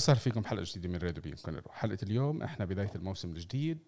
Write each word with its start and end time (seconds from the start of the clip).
وسهلا 0.00 0.18
فيكم 0.18 0.44
حلقة 0.44 0.62
جديدة 0.66 0.88
من 0.88 0.96
راديو 0.96 1.22
بيانكونيرو 1.22 1.70
حلقة 1.72 1.98
اليوم 2.02 2.42
إحنا 2.42 2.64
بداية 2.64 2.90
الموسم 2.94 3.30
الجديد 3.30 3.78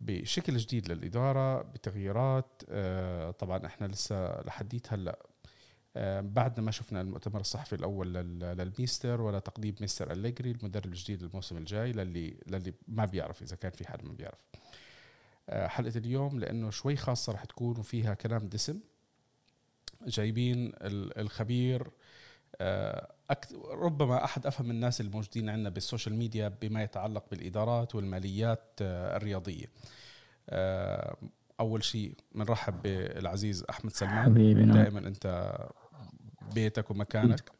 بشكل 0.00 0.56
جديد 0.56 0.92
للإدارة 0.92 1.62
بتغييرات 1.62 2.62
آه 2.68 3.30
طبعا 3.30 3.66
إحنا 3.66 3.86
لسه 3.86 4.40
لحديت 4.42 4.92
هلأ 4.92 5.18
آه 5.96 6.20
بعدنا 6.20 6.64
ما 6.66 6.70
شفنا 6.70 7.00
المؤتمر 7.00 7.40
الصحفي 7.40 7.74
الأول 7.74 8.14
للميستر 8.14 9.20
ولا 9.20 9.38
تقديم 9.38 9.74
مستر 9.80 10.12
أليجري 10.12 10.50
المدرب 10.50 10.86
الجديد 10.86 11.22
للموسم 11.22 11.56
الجاي 11.56 11.92
للي 11.92 12.36
للي 12.46 12.74
ما 12.88 13.04
بيعرف 13.04 13.42
إذا 13.42 13.56
كان 13.56 13.70
في 13.70 13.88
حد 13.88 14.04
ما 14.04 14.12
بيعرف. 14.12 14.40
آه 15.48 15.66
حلقة 15.66 15.98
اليوم 15.98 16.40
لأنه 16.40 16.70
شوي 16.70 16.96
خاصة 16.96 17.32
رح 17.32 17.44
تكون 17.44 17.78
وفيها 17.78 18.14
كلام 18.14 18.48
دسم 18.48 18.80
جايبين 20.06 20.72
الخبير 20.82 21.90
آه، 22.60 23.12
ربما 23.70 24.24
أحد 24.24 24.46
أفهم 24.46 24.70
الناس 24.70 25.00
الموجودين 25.00 25.48
عندنا 25.48 25.68
بالسوشيال 25.68 26.14
ميديا 26.14 26.48
بما 26.62 26.82
يتعلق 26.82 27.24
بالإدارات 27.30 27.94
والماليات 27.94 28.64
آه، 28.82 29.16
الرياضية. 29.16 29.66
آه، 30.50 31.16
أول 31.60 31.84
شيء 31.84 32.14
بنرحب 32.34 32.82
بالعزيز 32.82 33.64
أحمد 33.70 33.92
سلمان. 33.92 34.24
حبيبي 34.24 34.64
نعم. 34.64 34.76
دائما 34.76 34.98
أنت 34.98 35.56
بيتك 36.54 36.90
ومكانك. 36.90 37.50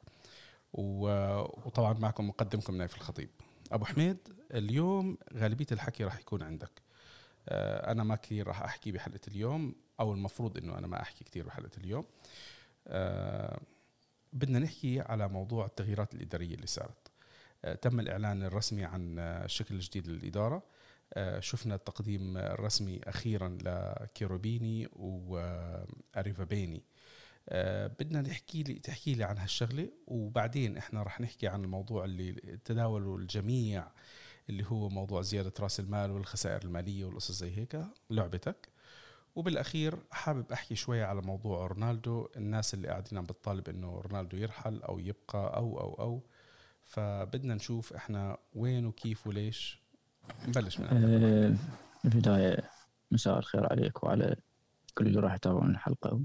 وطبعا 0.72 1.92
معكم 1.92 2.28
مقدمكم 2.28 2.76
نايف 2.76 2.96
الخطيب. 2.96 3.30
أبو 3.72 3.84
حميد 3.84 4.16
اليوم 4.54 5.18
غالبية 5.34 5.66
الحكي 5.72 6.04
راح 6.04 6.18
يكون 6.18 6.42
عندك. 6.42 6.82
أنا 7.48 8.04
ما 8.04 8.16
كثير 8.16 8.46
راح 8.46 8.62
أحكي 8.62 8.92
بحلقة 8.92 9.20
اليوم 9.28 9.74
أو 10.00 10.12
المفروض 10.12 10.58
إنه 10.58 10.78
أنا 10.78 10.86
ما 10.86 11.02
أحكي 11.02 11.24
كثير 11.24 11.46
بحلقة 11.46 11.70
اليوم. 11.78 12.04
بدنا 14.32 14.58
نحكي 14.58 15.00
على 15.00 15.28
موضوع 15.28 15.66
التغييرات 15.66 16.14
الإدارية 16.14 16.54
اللي 16.54 16.66
صارت. 16.66 17.08
آه، 17.64 17.74
تم 17.74 18.00
الإعلان 18.00 18.42
الرسمي 18.42 18.84
عن 18.84 19.18
الشكل 19.18 19.74
الجديد 19.74 20.08
للإدارة. 20.08 20.62
آه، 21.14 21.40
شفنا 21.40 21.74
التقديم 21.74 22.36
الرسمي 22.36 23.00
أخيرا 23.04 23.58
لكيروبيني 23.64 24.88
وأريفابيني 24.92 26.82
آه، 27.48 27.86
بدنا 27.86 28.20
نحكي 28.20 28.62
لي 28.62 28.74
تحكي 28.74 29.14
لي 29.14 29.24
عن 29.24 29.38
هالشغلة 29.38 29.88
وبعدين 30.06 30.76
إحنا 30.76 31.02
رح 31.02 31.20
نحكي 31.20 31.48
عن 31.48 31.64
الموضوع 31.64 32.04
اللي 32.04 32.32
تداوله 32.64 33.16
الجميع 33.16 33.86
اللي 34.50 34.64
هو 34.66 34.88
موضوع 34.88 35.22
زيادة 35.22 35.52
رأس 35.60 35.80
المال 35.80 36.10
والخسائر 36.10 36.62
المالية 36.62 37.04
والقصص 37.04 37.32
زي 37.38 37.56
هيك. 37.56 37.80
لعبتك؟ 38.10 38.68
وبالأخير 39.38 39.98
حابب 40.10 40.52
أحكي 40.52 40.74
شوي 40.74 41.02
على 41.02 41.22
موضوع 41.22 41.66
رونالدو. 41.66 42.28
الناس 42.36 42.74
اللي 42.74 42.88
قاعدين 42.88 43.18
عم 43.18 43.24
بتطالب 43.24 43.68
إنه 43.68 44.00
رونالدو 44.00 44.36
يرحل 44.36 44.82
أو 44.82 44.98
يبقى 44.98 45.56
أو 45.56 45.80
أو 45.80 45.94
أو. 45.94 46.22
فبدنا 46.84 47.54
نشوف 47.54 47.92
إحنا 47.92 48.38
وين 48.54 48.86
وكيف 48.86 49.26
وليش. 49.26 49.82
نبلش 50.48 50.80
من 50.80 50.86
أه 50.86 51.54
البداية 52.04 52.70
مساء 53.10 53.38
الخير 53.38 53.72
عليك 53.72 54.04
وعلى 54.04 54.36
كل 54.94 55.06
اللي 55.06 55.20
راح 55.20 55.34
يتابعون 55.34 55.70
الحلقة. 55.70 56.20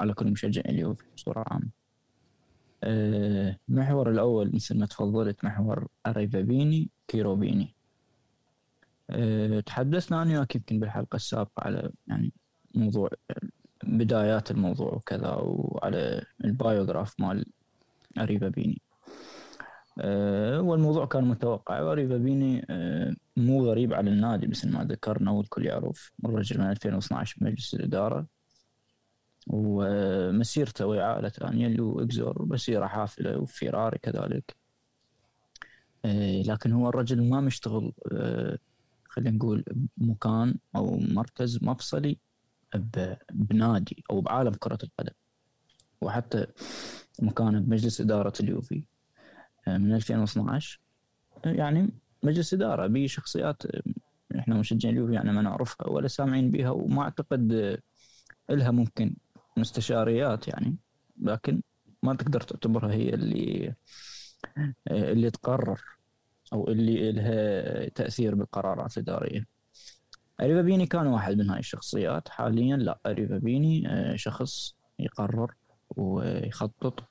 وعلى 0.00 0.14
كل 0.14 0.30
مشجعين 0.30 0.74
اليوفي 0.74 1.04
بصورة 1.16 1.44
عامة. 1.48 1.70
المحور 2.84 4.10
الأول 4.10 4.54
مثل 4.54 4.78
ما 4.78 4.86
تفضلت 4.86 5.44
محور 5.44 5.88
أريفابيني 6.06 6.90
كيروبيني 7.08 7.74
أه 9.10 9.60
تحدثنا 9.60 10.22
أنا 10.22 10.38
وياك 10.38 10.56
يمكن 10.56 10.80
بالحلقة 10.80 11.16
السابقة 11.16 11.62
على 11.66 11.92
يعني 12.06 12.32
موضوع 12.74 13.10
بدايات 13.84 14.50
الموضوع 14.50 14.92
وكذا 14.94 15.30
وعلى 15.34 16.24
البايوغراف 16.44 17.20
مال 17.20 17.46
أريبا 18.18 18.48
بيني. 18.48 18.80
أه 20.00 20.60
والموضوع 20.60 21.06
كان 21.06 21.24
متوقع. 21.24 21.80
وأريبا 21.80 22.16
بيني 22.16 22.66
أه 22.70 23.14
مو 23.36 23.64
غريب 23.64 23.94
على 23.94 24.10
النادي 24.10 24.46
مثل 24.46 24.72
ما 24.72 24.84
ذكرنا 24.84 25.30
والكل 25.30 25.66
يعرف. 25.66 26.12
الرجل 26.24 26.60
من 26.60 26.70
2012 26.70 27.36
بمجلس 27.40 27.74
الإدارة. 27.74 28.26
ومسيرته 29.46 30.86
ويا 30.86 31.02
عائلة 31.02 31.32
أنيل 31.44 31.80
وإكزور 31.80 32.46
مسيرة 32.46 32.86
حافلة 32.86 33.38
وفيراري 33.38 33.98
كذلك. 33.98 34.56
أه 36.04 36.42
لكن 36.42 36.72
هو 36.72 36.88
الرجل 36.88 37.28
ما 37.28 37.40
مشتغل 37.40 37.92
خلينا 39.08 39.36
نقول 39.36 39.64
مكان 39.98 40.54
أو 40.76 40.96
مركز 40.96 41.64
مفصلي 41.64 42.18
بنادي 43.32 44.04
أو 44.10 44.20
بعالم 44.20 44.52
كرة 44.54 44.78
القدم 44.82 45.12
وحتى 46.00 46.46
مكانه 47.22 47.60
بمجلس 47.60 48.00
إدارة 48.00 48.32
اليوفي 48.40 48.84
آه، 49.68 49.78
من 49.78 49.94
2012 49.94 50.80
يعني 51.44 51.90
مجلس 52.22 52.54
إدارة 52.54 52.86
به 52.86 53.06
شخصيات 53.06 53.66
آه، 53.66 53.82
إحنا 54.38 54.54
مشجعين 54.54 54.94
اليوفي 54.94 55.14
يعني 55.14 55.32
ما 55.32 55.42
نعرفها 55.42 55.88
ولا 55.88 56.08
سامعين 56.08 56.50
بها 56.50 56.70
وما 56.70 57.02
أعتقد 57.02 57.52
آه، 57.52 57.78
إلها 58.50 58.70
ممكن 58.70 59.16
مستشاريات 59.56 60.48
يعني 60.48 60.76
لكن 61.22 61.62
ما 62.02 62.14
تقدر 62.14 62.40
تعتبرها 62.40 62.92
هي 62.92 63.14
اللي 63.14 63.74
اللي 64.90 65.30
تقرر 65.30 65.80
أو 66.52 66.68
اللي 66.68 67.12
لها 67.12 67.88
تأثير 67.88 68.34
بالقرارات 68.34 68.98
الإدارية. 68.98 69.53
أريفا 70.40 70.62
بيني 70.62 70.86
كان 70.86 71.06
واحد 71.06 71.38
من 71.38 71.50
هاي 71.50 71.58
الشخصيات 71.58 72.28
حاليا 72.28 72.76
لا 72.76 72.98
أريفا 73.06 73.38
بيني 73.38 73.88
آه، 73.88 74.16
شخص 74.16 74.74
يقرر 74.98 75.54
ويخطط 75.96 77.04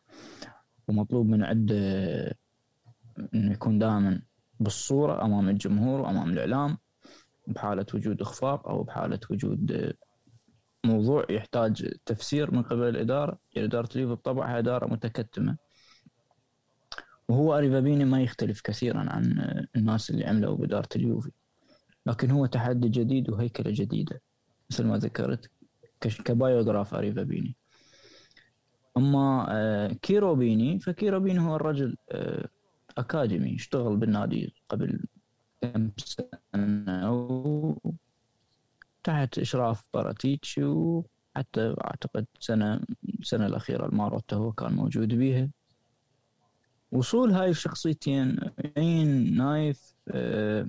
ومطلوب 0.87 1.25
من 1.27 1.43
عنده 1.43 1.75
إنه 3.33 3.51
يكون 3.51 3.79
دائما 3.79 4.21
بالصورة 4.59 5.25
أمام 5.25 5.49
الجمهور 5.49 6.01
وأمام 6.01 6.29
الإعلام 6.29 6.77
بحالة 7.47 7.85
وجود 7.93 8.21
إخفاق 8.21 8.67
أو 8.67 8.83
بحالة 8.83 9.19
وجود 9.29 9.71
آه، 9.71 9.93
موضوع 10.85 11.25
يحتاج 11.29 11.93
تفسير 12.05 12.51
من 12.51 12.63
قبل 12.63 12.83
الادارة، 12.83 13.39
يعني 13.55 13.67
إدارة 13.67 13.89
اليوفي 13.95 14.15
بطبعها 14.15 14.59
إدارة 14.59 14.85
متكتمة. 14.85 15.57
وهو 17.29 17.57
أريفابيني 17.57 18.05
ما 18.05 18.21
يختلف 18.21 18.61
كثيرا 18.61 18.99
عن 18.99 19.39
آه، 19.39 19.65
الناس 19.75 20.09
اللي 20.09 20.25
عملوا 20.25 20.57
بإدارة 20.57 20.89
اليوفي. 20.95 21.31
لكن 22.05 22.31
هو 22.31 22.45
تحدي 22.45 22.89
جديد 22.89 23.29
وهيكلة 23.29 23.71
جديدة 23.71 24.21
مثل 24.71 24.85
ما 24.85 24.97
ذكرت 24.97 25.51
ك 26.01 26.93
biography 26.93 27.23
أريفابيني. 27.23 27.55
أما 28.97 29.45
آه، 29.49 29.87
كيروبيني 29.87 30.79
فكيروبيني 30.79 31.39
هو 31.39 31.55
الرجل 31.55 31.97
آه، 32.11 32.47
أكاديمي 32.97 33.55
اشتغل 33.55 33.97
بالنادي 33.97 34.53
قبل 34.69 34.99
كم 35.61 35.91
سنة 35.97 37.77
تحت 39.03 39.39
إشراف 39.39 39.83
باراتيتشي 39.93 40.63
وحتى 40.63 41.75
أعتقد 41.85 42.25
سنة 42.39 42.81
السنة 43.19 43.45
الأخيرة 43.45 43.85
الماروتا 43.85 44.35
هو 44.35 44.51
كان 44.51 44.73
موجود 44.73 45.07
بيها. 45.07 45.49
وصول 46.91 47.31
هاي 47.31 47.49
الشخصيتين 47.49 48.39
عيني 48.77 49.37
نايف 49.37 49.93
آه، 50.07 50.67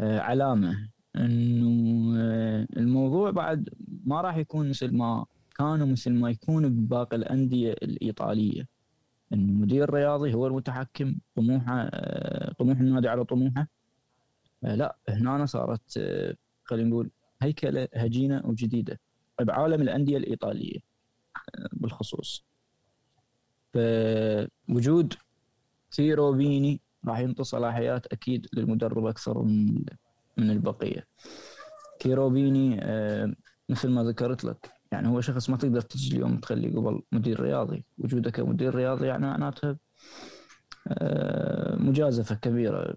علامة 0.00 0.88
إنه 1.16 2.14
آه، 2.20 2.66
الموضوع 2.76 3.30
بعد 3.30 3.68
ما 4.04 4.20
راح 4.20 4.36
يكون 4.36 4.70
مثل 4.70 4.96
ما 4.96 5.26
كان 5.56 5.82
ومثل 5.82 6.12
ما 6.12 6.30
يكون 6.30 6.68
بباقي 6.68 7.16
الأندية 7.16 7.72
الإيطالية. 7.72 8.68
انه 9.32 9.52
المدير 9.52 9.84
الرياضي 9.84 10.34
هو 10.34 10.46
المتحكم 10.46 11.14
طموحه 11.36 11.80
آه، 11.92 12.52
طموح 12.52 12.78
النادي 12.78 13.08
على 13.08 13.24
طموحه. 13.24 13.68
لا 14.62 14.96
هنا 15.08 15.46
صارت 15.46 15.98
خلينا 16.64 16.88
نقول 16.88 17.10
هيكلة 17.42 17.88
هجينة 17.94 18.42
وجديدة 18.44 19.00
بعالم 19.40 19.82
الأندية 19.82 20.16
الإيطالية 20.16 20.78
بالخصوص. 21.72 22.44
فوجود 23.74 25.14
ثيرو 25.92 26.32
بيني 26.32 26.80
راح 27.08 27.18
ينطي 27.18 27.44
صلاحيات 27.44 28.06
أكيد 28.06 28.46
للمدرب 28.52 29.06
أكثر 29.06 29.42
من 29.42 29.84
من 30.36 30.50
البقية. 30.50 31.06
كيروبيني 31.98 32.78
آه، 32.82 33.34
مثل 33.68 33.88
ما 33.90 34.04
ذكرت 34.04 34.44
لك 34.44 34.72
يعني 34.92 35.08
هو 35.08 35.20
شخص 35.20 35.50
ما 35.50 35.56
تقدر 35.56 35.80
تجي 35.80 36.16
اليوم 36.16 36.40
تخليه 36.40 36.76
قبل 36.76 37.02
مدير 37.12 37.40
رياضي. 37.40 37.84
وجوده 37.98 38.30
كمدير 38.30 38.74
رياضي 38.74 39.06
يعني 39.06 39.26
معناته 39.26 39.76
آه، 40.88 41.76
مجازفة 41.76 42.34
كبيرة. 42.34 42.96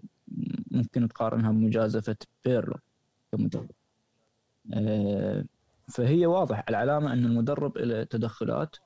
ممكن 0.70 1.08
تقارنها 1.08 1.50
بمجازفة 1.50 2.16
بيرلو 2.44 2.76
كمدرب. 3.32 3.70
آه، 4.74 5.44
فهي 5.88 6.26
واضح 6.26 6.64
العلامة 6.68 7.12
أن 7.12 7.24
المدرب 7.24 7.78
له 7.78 8.04
تدخلات 8.04 8.76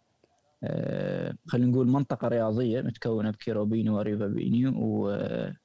خلينا 1.46 1.70
نقول 1.72 1.88
منطقة 1.88 2.28
رياضية 2.28 2.80
متكونة 2.80 3.30
بكيروبيني 3.30 3.90
وريفابيني 3.90 4.66
و 4.66 5.10
آه، 5.10 5.56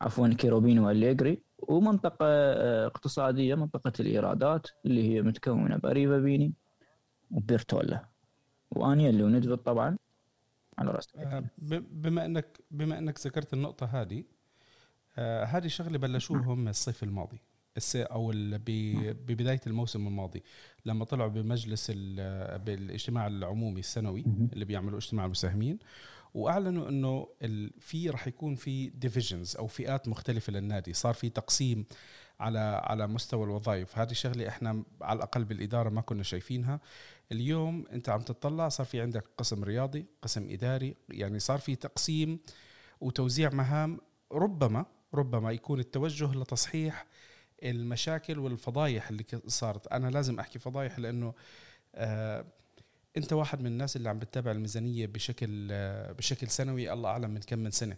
عفوا 0.00 0.28
كيروبيني 0.28 0.80
واليجري 0.80 1.42
ومنطقة 1.58 2.26
آه، 2.26 2.86
اقتصادية 2.86 3.54
منطقة 3.54 3.92
الإيرادات 4.00 4.66
اللي 4.86 5.14
هي 5.14 5.22
متكونة 5.22 5.76
باريفابيني 5.76 6.54
وبيرتولا. 7.30 8.08
وانيلي 8.70 9.22
وندفت 9.22 9.66
طبعا 9.66 9.98
على 10.78 10.90
رأس 10.90 11.08
آه، 11.16 11.44
بما 11.90 12.24
إنك 12.24 12.60
بما 12.70 12.98
إنك 12.98 13.26
ذكرت 13.26 13.54
النقطة 13.54 13.86
هذه 13.86 14.24
آه 15.18 15.44
هذه 15.44 15.66
شغلة 15.66 15.98
بلشوهم 15.98 16.68
الصيف 16.68 17.02
الماضي. 17.02 17.40
أو 17.96 18.32
ببداية 18.34 19.60
الموسم 19.66 20.06
الماضي 20.06 20.42
لما 20.84 21.04
طلعوا 21.04 21.30
بمجلس 21.30 21.90
بالاجتماع 22.64 23.26
العمومي 23.26 23.80
السنوي 23.80 24.24
اللي 24.52 24.64
بيعملوا 24.64 24.98
اجتماع 24.98 25.24
المساهمين 25.24 25.78
وأعلنوا 26.34 26.88
إنه 26.88 27.28
في 27.80 28.10
راح 28.10 28.26
يكون 28.26 28.54
في 28.54 28.88
ديفيجنز 28.88 29.56
أو 29.56 29.66
فئات 29.66 30.08
مختلفة 30.08 30.52
للنادي 30.52 30.92
صار 30.92 31.14
في 31.14 31.28
تقسيم 31.28 31.84
على 32.40 32.58
على 32.84 33.06
مستوى 33.06 33.44
الوظائف. 33.44 33.98
هذه 33.98 34.12
شغلة 34.12 34.48
إحنا 34.48 34.82
على 35.00 35.16
الأقل 35.16 35.44
بالإدارة 35.44 35.88
ما 35.88 36.00
كنا 36.00 36.22
شايفينها. 36.22 36.80
اليوم 37.32 37.86
أنت 37.92 38.08
عم 38.08 38.20
تطلع 38.20 38.68
صار 38.68 38.86
في 38.86 39.00
عندك 39.00 39.24
قسم 39.38 39.64
رياضي 39.64 40.06
قسم 40.22 40.48
إداري 40.50 40.96
يعني 41.08 41.38
صار 41.38 41.58
في 41.58 41.76
تقسيم 41.76 42.38
وتوزيع 43.00 43.50
مهام 43.50 44.00
ربما 44.32 44.86
ربما 45.14 45.52
يكون 45.52 45.80
التوجه 45.80 46.32
لتصحيح 46.32 47.06
المشاكل 47.64 48.38
والفضايح 48.38 49.08
اللي 49.08 49.24
صارت. 49.46 49.86
أنا 49.86 50.08
لازم 50.08 50.40
أحكي 50.40 50.58
فضايح 50.58 50.98
لأنه 50.98 51.34
آه 51.94 52.44
أنت 53.16 53.32
واحد 53.32 53.60
من 53.60 53.66
الناس 53.66 53.96
اللي 53.96 54.08
عم 54.08 54.18
بتتابع 54.18 54.50
الميزانية 54.50 55.06
بشكل 55.06 55.68
آه 55.72 56.12
بشكل 56.12 56.48
سنوي 56.48 56.92
الله 56.92 57.10
أعلم 57.10 57.30
من 57.30 57.40
كم 57.40 57.58
من 57.58 57.70
سنة. 57.70 57.96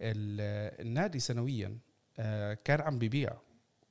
النادي 0.00 1.18
سنويا 1.18 1.78
آه 2.18 2.58
كان 2.64 2.80
عم 2.80 2.98
ببيع 2.98 3.32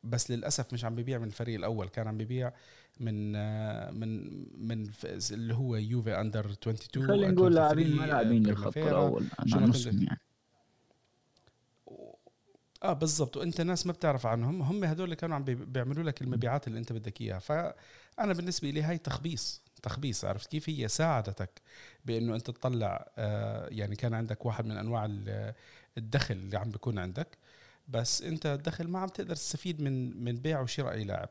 بس 0.04 0.31
للأسف 0.31 0.74
مش 0.74 0.86
عم 0.86 0.95
ببيع 0.95 1.18
من 1.18 1.27
الفريق 1.27 1.56
الأول. 1.56 1.88
كان 1.89 2.07
عم 2.07 2.18
ببيع 2.18 2.54
من 3.00 3.36
آه 3.36 3.92
من 3.92 4.24
من 4.68 4.89
اللي 5.31 5.54
هو 5.54 5.75
يوفي 5.75 6.21
اندر 6.21 6.50
22 6.51 7.07
خلينا 7.07 7.31
نقول 7.31 7.56
لاعبين 7.56 7.95
ما 7.95 8.06
لاعبين 8.06 8.48
للخط 8.48 8.77
الأول 8.77 9.24
يعني. 10.04 10.19
آه 12.83 12.94
بالضبط. 12.94 13.38
وأنت 13.38 13.62
ناس 13.62 13.85
ما 13.88 13.94
بتعرف 13.94 14.25
عنهم. 14.25 14.62
هم 14.62 14.83
هدول 14.83 15.06
اللي 15.06 15.15
كانوا 15.15 15.35
عم 15.35 15.44
بيعملوا 15.44 16.03
لك 16.03 16.21
المبيعات 16.21 16.68
اللي 16.68 16.80
أنت 16.80 16.94
بدك 16.94 17.21
إياها. 17.21 17.39
فأنا 17.39 18.33
بالنسبة 18.33 18.69
لي 18.69 18.81
هاي 18.81 18.97
تخبيص 18.97 19.62
تخبيص. 19.83 20.25
عرفت 20.25 20.51
كيف؟ 20.51 20.69
هي 20.69 20.88
ساعدتك 20.88 21.62
بأنه 22.06 22.35
أنت 22.35 22.47
تطلع 22.47 23.12
آه 23.18 23.68
يعني 23.71 23.95
كان 23.95 24.13
عندك 24.13 24.45
واحد 24.45 24.65
من 24.65 24.77
أنواع 24.77 25.06
الدخل 25.97 26.35
اللي 26.35 26.57
عم 26.57 26.71
بيكون 26.71 27.00
عندك. 27.00 27.38
بس 27.88 28.21
أنت 28.21 28.45
الدخل 28.45 28.88
ما 28.88 29.00
عم 29.00 29.07
تقدر 29.07 29.35
تستفيد 29.35 29.81
من 29.81 30.24
من 30.24 30.35
بيع 30.35 30.62
وشراء 30.62 30.94
أي 30.94 31.03
لاعب. 31.03 31.30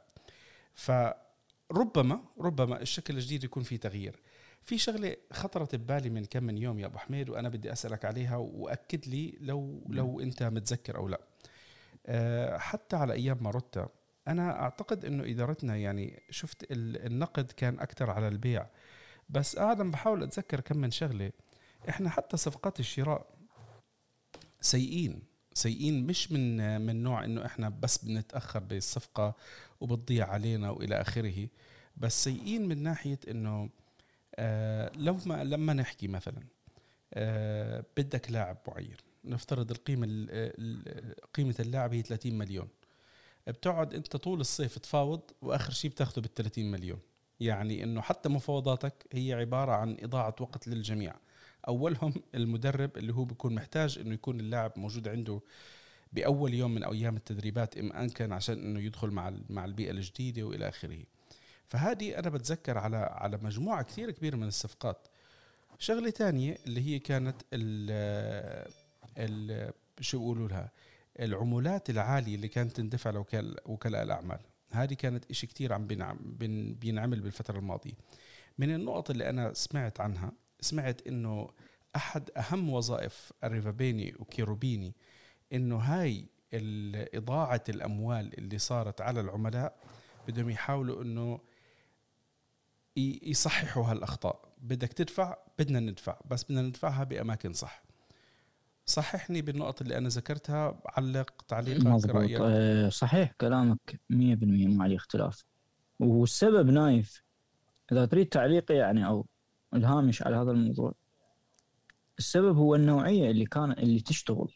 فربما 0.74 2.20
ربما 2.40 2.82
الشكل 2.82 3.14
الجديد 3.14 3.44
يكون 3.44 3.62
فيه 3.62 3.76
تغيير. 3.76 4.20
في 4.62 4.78
شغلة 4.78 5.16
خطرت 5.32 5.74
ببالي 5.74 6.10
من 6.10 6.24
كم 6.24 6.44
من 6.44 6.58
يوم 6.58 6.78
يا 6.78 6.86
أبو 6.86 6.98
حميد 6.98 7.30
وأنا 7.30 7.48
بدي 7.48 7.72
أسألك 7.72 8.04
عليها 8.04 8.36
وأكد 8.36 9.08
لي 9.08 9.38
لو 9.40 9.86
لو 9.88 10.20
أنت 10.20 10.42
متذكر 10.42 10.96
أو 10.96 11.08
لا. 11.08 11.20
حتى 12.58 12.96
على 12.96 13.12
أيام 13.12 13.38
ماروتا 13.40 13.88
أنا 14.28 14.60
أعتقد 14.62 15.04
إنه 15.04 15.24
إدارتنا 15.24 15.76
يعني 15.76 16.22
شفت 16.30 16.66
النقد 16.70 17.52
كان 17.52 17.80
أكثر 17.80 18.10
على 18.10 18.28
البيع. 18.28 18.66
بس 19.28 19.56
قاعد 19.56 19.82
بحاول 19.82 20.22
أتذكر 20.22 20.60
كم 20.60 20.76
من 20.76 20.90
شغلة. 20.90 21.32
إحنا 21.88 22.10
حتى 22.10 22.36
صفقات 22.36 22.80
الشراء 22.80 23.26
سيئين 24.60 25.22
سيئين 25.54 26.06
مش 26.06 26.32
من 26.32 26.80
من 26.80 27.02
نوع 27.02 27.24
إنه 27.24 27.46
إحنا 27.46 27.68
بس 27.68 28.04
بنتأخر 28.04 28.58
بالصفقة 28.60 29.34
وبتضيع 29.80 30.28
علينا 30.30 30.70
وإلى 30.70 31.00
آخره. 31.00 31.48
بس 31.96 32.24
سيئين 32.24 32.68
من 32.68 32.82
ناحية 32.82 33.18
إنه 33.30 33.70
آه 34.36 34.92
لو 34.96 35.18
ما 35.26 35.44
لما 35.44 35.72
نحكي 35.72 36.08
مثلا 36.08 36.42
آه 37.14 37.84
بدك 37.96 38.30
لاعب 38.30 38.58
معين 38.68 38.96
نفترض 39.24 39.70
القيمة 39.70 40.06
قيمة 41.34 41.54
اللاعب 41.60 41.94
هي 41.94 42.02
30 42.02 42.38
مليون. 42.38 42.68
بتقعد 43.46 43.94
انت 43.94 44.16
طول 44.16 44.40
الصيف 44.40 44.78
تفاوض 44.78 45.20
وآخر 45.42 45.72
شيء 45.72 45.90
بتاخذه 45.90 46.20
بال 46.20 46.34
30 46.34 46.70
مليون. 46.70 46.98
يعني 47.40 47.84
إنه 47.84 48.00
حتى 48.00 48.28
مفاوضاتك 48.28 49.06
هي 49.12 49.32
عبارة 49.32 49.72
عن 49.72 49.96
إضاعة 50.00 50.36
وقت 50.40 50.68
للجميع. 50.68 51.14
أولهم 51.68 52.14
المدرب 52.34 52.96
اللي 52.96 53.14
هو 53.14 53.24
بيكون 53.24 53.54
محتاج 53.54 53.98
إنه 53.98 54.14
يكون 54.14 54.40
اللاعب 54.40 54.72
موجود 54.76 55.08
عنده 55.08 55.40
بأول 56.12 56.54
يوم 56.54 56.74
من 56.74 56.84
أيام 56.84 57.16
التدريبات 57.16 57.78
ام 57.78 57.92
امكن 57.92 58.32
عشان 58.32 58.58
إنه 58.58 58.80
يدخل 58.80 59.10
مع 59.10 59.32
مع 59.50 59.64
البيئة 59.64 59.90
الجديدة 59.90 60.42
وإلى 60.42 60.68
آخره. 60.68 60.98
فهذه 61.66 62.18
أنا 62.18 62.30
بتذكر 62.30 62.78
على 62.78 62.96
على 62.96 63.38
مجموعة 63.42 63.82
كثير 63.82 64.10
كبيرة 64.10 64.36
من 64.36 64.48
الصفقات. 64.48 65.08
شغلة 65.78 66.10
ثانية 66.10 66.58
اللي 66.66 66.80
هي 66.80 66.98
كانت 66.98 67.36
شو 70.00 70.18
بيقولوا 70.18 70.48
لها؟ 70.48 70.70
العمولات 71.20 71.90
العالية 71.90 72.34
اللي 72.34 72.48
كانت 72.48 72.76
تندفع 72.76 73.10
لوكلاء 73.10 74.02
الأعمال. 74.02 74.40
هذه 74.70 74.94
كانت 74.94 75.30
إشي 75.30 75.46
كتير 75.46 75.72
عم 75.72 75.86
بينعمل 76.80 77.20
بالفترة 77.20 77.58
الماضية. 77.58 77.92
من 78.58 78.74
النقط 78.74 79.10
اللي 79.10 79.30
أنا 79.30 79.54
سمعت 79.54 80.00
عنها 80.00 80.32
سمعت 80.60 81.06
إنه 81.06 81.50
أحد 81.96 82.30
أهم 82.36 82.70
وظائف 82.70 83.32
الريفابيني 83.44 84.14
وكيروبيني 84.18 84.94
إنه 85.52 85.76
هاي 85.76 86.26
إضاعة 87.14 87.64
الأموال 87.68 88.38
اللي 88.38 88.58
صارت 88.58 89.00
على 89.00 89.20
العملاء 89.20 89.78
بدهم 90.28 90.50
يحاولوا 90.50 91.02
إنه 91.02 91.40
يصححوا 92.96 93.84
هالأخطاء. 93.84 94.52
بدك 94.58 94.92
تدفع 94.92 95.36
بدنا 95.58 95.80
ندفع. 95.80 96.20
بس 96.30 96.44
بدنا 96.44 96.62
ندفعها 96.62 97.04
بأماكن 97.04 97.52
صح. 97.52 97.82
صححني 98.86 99.42
بالنقط 99.42 99.82
اللي 99.82 99.98
أنا 99.98 100.08
ذكرتها 100.08 100.80
علق 100.86 101.42
تعليقك 101.48 102.06
رأيك. 102.06 102.38
أه 102.40 102.88
صحيح 102.88 103.32
كلامك 103.40 104.00
100% 104.10 104.14
ما 104.68 104.84
عليه 104.84 104.96
اختلاف. 104.96 105.44
والسبب 106.00 106.70
نايف 106.70 107.22
إذا 107.92 108.04
تريد 108.06 108.26
تعليقي 108.28 108.74
يعني 108.74 109.06
أو 109.06 109.26
الهامش 109.74 110.22
على 110.22 110.36
هذا 110.36 110.50
الموضوع 110.50 110.94
السبب 112.18 112.56
هو 112.56 112.74
النوعية 112.74 113.30
اللي 113.30 113.44
كان 113.46 113.72
اللي 113.72 114.00
تشتغل. 114.00 114.48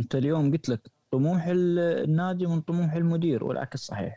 أنت 0.00 0.14
اليوم 0.14 0.52
قلت 0.52 0.68
لك 0.68 0.90
طموح 1.10 1.44
النادي 1.48 2.46
من 2.46 2.60
طموح 2.60 2.92
المدير 2.92 3.44
والعكس 3.44 3.80
صحيح. 3.80 4.16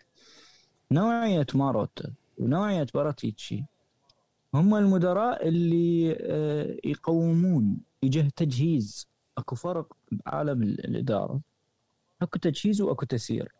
نوعية 0.91 1.45
ماروتا 1.55 2.13
ونوعية 2.37 2.87
باراتيتشي 2.93 3.63
هم 4.53 4.75
المدراء 4.75 5.47
اللي 5.47 6.17
آه، 6.21 6.77
يقومون 6.83 7.77
يجه 8.03 8.29
تجهيز 8.35 9.07
أكو 9.37 9.55
فرق 9.55 9.97
بعالم 10.11 10.63
الإدارة. 10.63 11.41
أكو 12.21 12.39
تجهيز 12.39 12.81
وأكو 12.81 13.05
تسيير. 13.05 13.51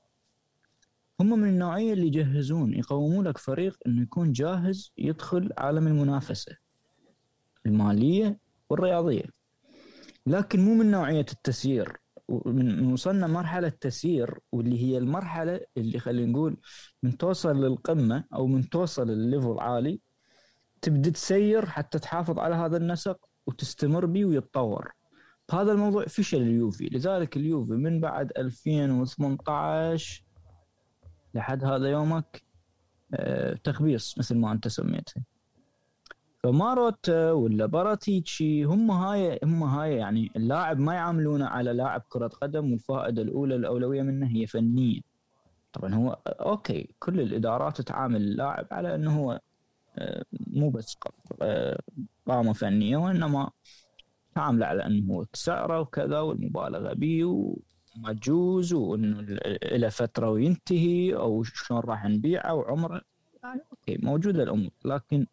هم 1.20 1.40
من 1.40 1.50
النوعية 1.50 1.94
اللي 1.94 2.08
يجهزون 2.08 2.74
يقومون 2.74 3.28
لك 3.28 3.38
فريق 3.38 3.78
إنه 3.88 4.02
يكون 4.02 4.32
جاهز 4.32 4.92
يدخل 4.98 5.50
عالم 5.58 5.88
المنافسة 5.88 6.58
المالية 7.66 8.40
والرياضية. 8.70 9.26
لكن 10.28 10.60
مو 10.66 10.74
من 10.74 10.92
نوعية 10.92 11.26
التسيير. 11.32 11.98
من 12.46 12.94
وصلنا 12.94 13.28
مرحلة 13.28 13.70
تسيير 13.70 14.40
واللي 14.52 14.84
هي 14.84 14.98
المرحلة 14.98 15.60
اللي 15.78 16.00
خلينا 16.00 16.32
نقول 16.32 16.58
من 17.04 17.18
توصل 17.18 17.56
للقمة 17.64 18.24
أو 18.34 18.48
من 18.48 18.70
توصل 18.70 19.08
للليفل 19.08 19.60
عالي 19.60 20.00
تبدأ 20.82 21.10
تسير 21.10 21.66
حتى 21.66 22.00
تحافظ 22.00 22.40
على 22.40 22.56
هذا 22.56 22.78
النسق 22.78 23.18
وتستمر 23.48 24.06
به 24.06 24.26
ويتطور. 24.26 24.92
هذا 25.54 25.72
الموضوع 25.72 26.06
فشل 26.06 26.42
اليوفي. 26.42 26.86
لذلك 26.86 27.38
اليوفي 27.38 27.72
من 27.72 28.00
بعد 28.00 28.32
2018 28.38 30.24
لحد 31.34 31.64
هذا 31.64 31.90
يومك 31.90 32.42
آه، 33.14 33.54
تخبيص 33.54 34.18
مثل 34.18 34.36
ما 34.38 34.52
أنت 34.52 34.68
سميته. 34.68 35.22
فماروتا 36.44 37.10
ولا 37.10 37.66
باراتيتشي 37.66 38.64
هم 38.64 38.92
هاي 38.92 39.40
هم 39.44 39.64
هاي 39.64 39.96
يعني 39.96 40.32
اللاعب 40.36 40.80
ما 40.80 40.94
يعاملونه 40.94 41.46
على 41.46 41.74
لاعب 41.74 42.04
كرة 42.10 42.28
قدم 42.28 42.72
والفائدة 42.72 43.22
الأولى 43.22 43.56
الأولوية 43.56 44.02
منه 44.02 44.28
هي 44.28 44.48
فنية 44.48 45.02
طبعا 45.74 45.96
هو 45.96 46.18
okay 46.28 46.96
كل 47.00 47.20
الإدارات 47.20 47.82
تعامل 47.82 48.22
اللاعب 48.22 48.68
على 48.72 48.96
إنه 48.96 49.20
هو 49.20 49.40
آه، 49.98 50.26
مو 50.32 50.70
بس 50.70 50.98
آه، 51.42 51.80
قامة 52.28 52.54
فنية 52.54 52.98
وإنما 52.98 53.50
تعامل 54.36 54.64
على 54.64 54.86
انه 54.86 55.26
سعره 55.34 55.80
وكذا 55.80 56.20
والمبالغة 56.20 56.94
به 56.94 57.26
وما 57.26 58.14
تجوز 58.14 58.74
وإنه 58.74 59.22
له 59.72 59.90
فترة 59.90 60.30
وينتهي 60.30 61.16
أو 61.16 61.44
شلون 61.44 61.80
راح 61.80 62.06
نبيعه 62.06 62.54
وعمره 62.54 63.02
يعني 63.44 63.62
okay 63.72 63.98
موجودة 64.06 64.44
الأمور. 64.44 64.72
لكن 64.86 65.26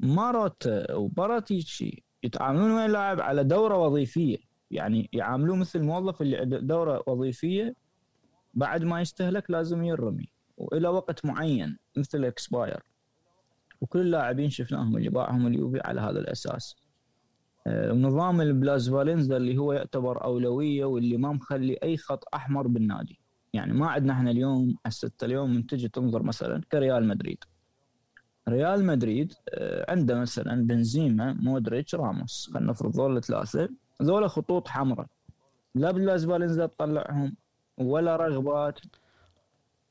ماروتا 0.00 0.68
وباراتيتشي 0.90 2.02
يتعاملون 2.22 2.70
ويا 2.70 2.86
اللاعب 2.86 3.20
على 3.20 3.44
دورة 3.44 3.78
وظيفية. 3.78 4.38
يعني 4.70 5.08
يعاملوه 5.12 5.56
مثل 5.56 5.78
الموظف 5.78 6.22
اللي 6.22 6.44
دورة 6.60 7.02
وظيفية 7.06 7.74
بعد 8.54 8.84
ما 8.84 9.00
يستهلك 9.00 9.50
لازم 9.50 9.84
يرمي. 9.84 10.28
وإلى 10.56 10.88
وقت 10.88 11.24
معين 11.24 11.78
مثل 11.96 12.18
ال 12.18 12.27
expire 12.27 12.82
وكل 13.80 14.00
اللاعبين 14.00 14.50
شفناهم 14.50 14.96
اللي 14.96 15.10
باعهم 15.10 15.46
اليوفي 15.46 15.80
على 15.84 16.00
هذا 16.00 16.18
الأساس. 16.20 16.76
نظام 17.92 18.40
ال 18.40 18.90
plusvalenza 18.90 19.36
اللي 19.36 19.58
هو 19.58 19.72
يعتبر 19.72 20.24
أولوية 20.24 20.84
واللي 20.84 21.16
ما 21.16 21.32
مخلي 21.32 21.78
أي 21.82 21.96
خط 21.96 22.24
أحمر 22.34 22.66
بالنادي. 22.66 23.20
يعني 23.52 23.72
ما 23.72 23.86
عندنا 23.86 24.12
إحنا 24.12 24.30
اليوم 24.30 24.76
هسه 24.86 25.10
اليوم 25.22 25.54
من 25.54 25.66
تجي 25.66 25.88
تنظر 25.88 26.22
مثلا 26.22 26.60
كريال 26.72 27.08
مدريد. 27.08 27.44
ريال 28.48 28.84
مدريد 28.84 29.32
آه، 29.48 29.90
عنده 29.90 30.20
مثلا 30.20 30.66
بنزيما 30.66 31.32
مودريتش 31.32 31.94
راموس. 31.94 32.50
خلينا 32.54 32.70
نفرض 32.70 32.96
ذول 32.96 33.16
الثلاثه 33.16 33.68
ذولا 34.02 34.28
خطوط 34.28 34.68
حمراء. 34.68 35.06
لا 35.74 35.90
plusvalenza 35.90 36.66
تطلعهم 36.66 37.36
ولا 37.78 38.16
رغبات. 38.16 38.80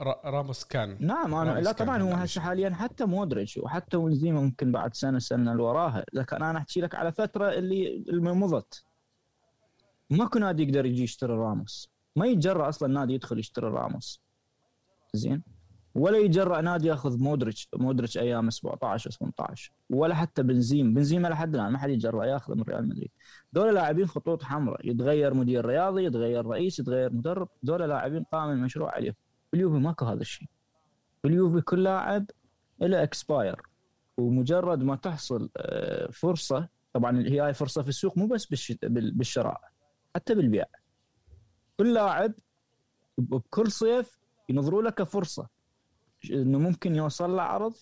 راموس 0.01 0.65
كان. 0.65 0.97
نعم 0.99 1.33
أنا 1.35 1.59
لا 1.59 1.71
طبعا 1.71 2.01
هو 2.01 2.11
هسه 2.11 2.41
حاليا 2.41 2.69
حتى 2.69 3.05
مودريتش 3.05 3.57
وحتى 3.57 3.97
بنزيما 3.97 4.41
ممكن 4.41 4.71
بعد 4.71 4.93
سنة 4.93 5.19
سنة 5.19 5.51
اللي 5.51 5.63
وراها 5.63 6.05
لكن 6.13 6.43
أنا 6.43 6.59
أحكي 6.59 6.81
لك 6.81 6.95
على 6.95 7.11
فترة 7.11 7.49
اللي 7.49 8.03
مضت 8.11 8.85
ماكو 10.09 10.39
نادي 10.39 10.63
يقدر 10.63 10.85
يجي 10.85 11.03
يشتري 11.03 11.33
راموس. 11.33 11.89
ما 12.15 12.25
يتجرأ 12.25 12.69
أصلا 12.69 12.93
نادي 12.93 13.13
يدخل 13.13 13.39
يشتري 13.39 13.67
راموس. 13.67 14.21
زين؟ 15.13 15.43
ولا 15.95 16.17
يجرأ 16.17 16.61
نادي 16.61 16.87
ياخذ 16.87 17.19
مودريتش 17.19 17.67
مودريتش 17.75 18.17
أيام 18.17 18.49
17 18.49 19.11
18 19.11 19.71
ولا 19.89 20.15
حتى 20.15 20.43
بنزيم 20.43 20.93
بنزيما 20.93 21.27
لحد 21.27 21.55
الآن 21.55 21.71
ما 21.71 21.77
حد 21.77 21.89
يجرأ 21.89 22.25
ياخذه 22.25 22.55
من 22.55 22.63
ريال 22.63 22.87
مدريد. 22.87 23.11
دول 23.53 23.75
لاعبين 23.75 24.07
خطوط 24.07 24.43
حمراء. 24.43 24.89
يتغير 24.89 25.33
مدير 25.33 25.65
رياضي 25.65 26.03
يتغير 26.05 26.45
رئيس 26.45 26.79
يتغير 26.79 27.13
مدرب. 27.13 27.49
دول 27.63 27.89
لاعبين 27.89 28.23
قام 28.23 28.49
المشروع 28.49 28.91
عليهم. 28.91 29.13
باليوفي 29.53 29.77
ماكو 29.77 30.05
هذا 30.05 30.21
الشيء. 30.21 30.47
باليوفي 31.23 31.61
كل 31.61 31.83
لاعب 31.83 32.25
له 32.81 33.03
اكسباير 33.03 33.61
ومجرد 34.17 34.83
ما 34.83 34.95
تحصل 34.95 35.49
آه، 35.57 36.11
فرصة 36.11 36.69
طبعا 36.93 37.19
هي 37.27 37.39
هاي 37.39 37.53
فرصة 37.53 37.81
في 37.81 37.89
السوق 37.89 38.17
مو 38.17 38.27
بس 38.27 38.45
بالشراء 38.83 39.61
حتى 40.15 40.35
بالبيع. 40.35 40.65
كل 41.77 41.93
لاعب 41.93 42.33
بكل 43.17 43.71
صيف 43.71 44.19
ينظروا 44.49 44.81
له 44.83 44.89
كفرصة. 44.89 45.49
إنه 46.31 46.59
ممكن 46.59 46.95
يوصل 46.95 47.35
له 47.35 47.41
عرض 47.41 47.73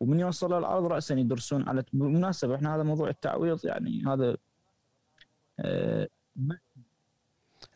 ومن 0.00 0.20
يوصل 0.20 0.50
له 0.50 0.58
العرض 0.58 0.86
راسا 0.86 1.14
يدرسون 1.14 1.68
على 1.68 1.84
بالمناسبة 1.92 2.54
إحنا 2.54 2.74
هذا 2.76 2.82
موضوع 2.82 3.08
التعويض 3.08 3.66
يعني 3.66 4.04
هذا 4.06 4.36
آه 5.60 6.08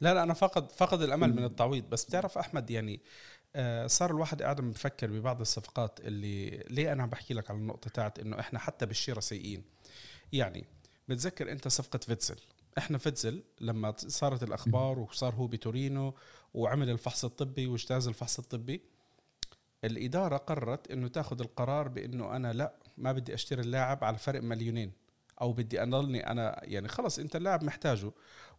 لا 0.02 0.14
لا 0.14 0.22
أنا 0.22 0.34
فقد 0.34 0.72
فقد 0.72 1.02
الأمل 1.02 1.34
من 1.36 1.44
التعويض. 1.44 1.90
بس 1.90 2.04
بتعرف 2.04 2.38
أحمد 2.38 2.70
يعني 2.70 3.00
آه 3.56 3.86
صار 3.86 4.10
الواحد 4.10 4.42
قاعد 4.42 4.60
بفكر 4.60 5.10
ببعض 5.10 5.40
الصفقات 5.40 6.00
اللي 6.00 6.64
ليه 6.70 6.92
أنا 6.92 7.02
عم 7.02 7.08
بحكي 7.08 7.34
لك 7.34 7.50
على 7.50 7.58
النقطة 7.58 7.90
تاعت 7.90 8.18
إنه 8.18 8.40
إحنا 8.40 8.58
حتى 8.58 8.86
بالشراء 8.86 9.20
سيئين. 9.20 9.64
يعني 10.32 10.64
بتذكر 11.08 11.52
أنت 11.52 11.68
صفقة 11.68 11.98
فيتزل. 11.98 12.36
إحنا 12.78 12.98
فيتزل 12.98 13.42
لما 13.60 13.94
صارت 13.96 14.42
الأخبار 14.42 14.98
وصار 14.98 15.34
هو 15.34 15.46
بتورينو 15.46 16.14
وعمل 16.54 16.90
الفحص 16.90 17.24
الطبي 17.24 17.66
واجتاز 17.66 18.08
الفحص 18.08 18.38
الطبي 18.38 18.82
الإدارة 19.84 20.36
قررت 20.36 20.90
إنه 20.90 21.08
تاخذ 21.08 21.40
القرار 21.40 21.88
بإنه 21.88 22.36
أنا 22.36 22.52
لا 22.52 22.74
ما 22.98 23.12
بدي 23.12 23.34
أشتري 23.34 23.62
اللاعب 23.62 24.04
على 24.04 24.18
فرق 24.18 24.42
مليونين. 24.42 24.92
أو 25.42 25.52
بدي 25.52 25.82
اضلني 25.82 26.26
أنا 26.30 26.60
يعني 26.62 26.88
خلص 26.88 27.18
أنت 27.18 27.36
اللاعب 27.36 27.64
محتاجه 27.64 28.10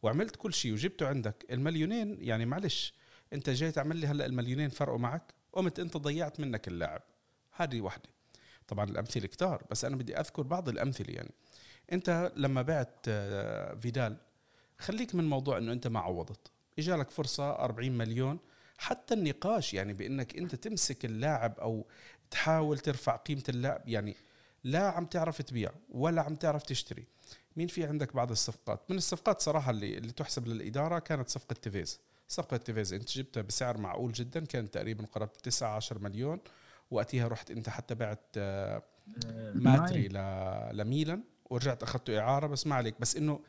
وعملت 0.04 0.36
كل 0.36 0.54
شيء 0.54 0.74
وجبته 0.74 1.08
عندك. 1.08 1.46
المليونين 1.52 2.18
يعني 2.22 2.46
معلش 2.46 2.94
أنت 3.34 3.50
جاي 3.50 3.72
تعمل 3.72 3.98
لي 3.98 4.08
هلأ 4.08 4.25
المليونين 4.25 4.70
فرقوا 4.70 4.98
معك 4.98 5.34
قمت 5.54 5.80
أنت 5.80 5.98
ضيعت 5.98 6.40
منك 6.40 6.68
اللاعب. 6.68 7.02
هذه 7.52 7.82
وحدة. 7.82 8.10
طبعا 8.68 8.86
الأمثلة 8.86 9.28
كتار 9.28 9.63
بس 9.72 9.86
أنا 9.86 9.96
بدي 9.96 10.20
أذكر 10.20 10.42
بعض 10.42 10.70
الأمثلة 10.70 11.13
يعني. 11.13 11.32
أنت 11.92 12.32
لما 12.36 12.62
بعت 12.62 12.96
آه، 13.08 13.75
فيدال 13.75 14.18
خليك 14.80 15.16
من 15.16 15.30
موضوع 15.30 15.58
إنه 15.58 15.72
أنت 15.72 15.88
ما 15.88 16.00
عوضت. 16.00 16.52
إجالك 16.80 17.10
فرصة 17.10 17.52
40 17.52 17.92
مليون 17.92 18.40
حتى 18.78 19.13
النقاش 19.13 19.74
يعني 19.74 19.94
بأنك 19.94 20.38
أنت 20.38 20.56
تمسك 20.56 21.06
اللاعب 21.06 21.60
أو 21.60 21.86
تحاول 22.32 22.80
ترفع 22.80 23.16
قيمة 23.16 23.44
اللاعب 23.50 23.90
يعني 23.90 24.16
لا 24.63 24.89
عم 24.89 25.05
تعرف 25.05 25.41
تبيع 25.41 25.72
ولا 25.89 26.22
عم 26.22 26.36
تعرف 26.36 26.63
تشتري. 26.63 27.05
مين 27.55 27.67
في 27.67 27.84
عندك 27.86 28.15
بعض 28.15 28.32
الصفقات؟ 28.32 28.91
من 28.91 28.98
الصفقات 28.98 29.41
صراحة 29.41 29.72
اللي 29.72 29.98
اللي 29.98 30.12
تحسب 30.12 30.48
للإدارة 30.48 31.00
كانت 31.00 31.29
صفقة 31.29 31.53
تيفيز. 31.53 32.00
صفقة 32.27 32.58
تيفيز 32.58 32.93
انت 32.93 33.10
جبتها 33.10 33.41
بسعر 33.41 33.77
معقول 33.77 34.12
جدا 34.12 34.46
كان 34.46 34.72
تقريبا 34.72 35.05
قرابه 35.05 35.32
9 35.43 35.75
10 35.75 36.00
مليون. 36.00 36.39
وقتها 36.91 37.27
رحت 37.27 37.51
انت 37.51 37.70
حتى 37.70 37.96
بعت 37.96 38.25
آه، 38.38 38.84
ماتري 39.55 40.08
لميلان 40.74 41.24
ورجعت 41.46 41.84
اخذته 41.84 42.20
إعارة 42.20 42.48
بس 42.48 42.67
ما 42.67 42.75
عليك. 42.75 42.96
بس 43.00 43.15
إنه 43.15 43.39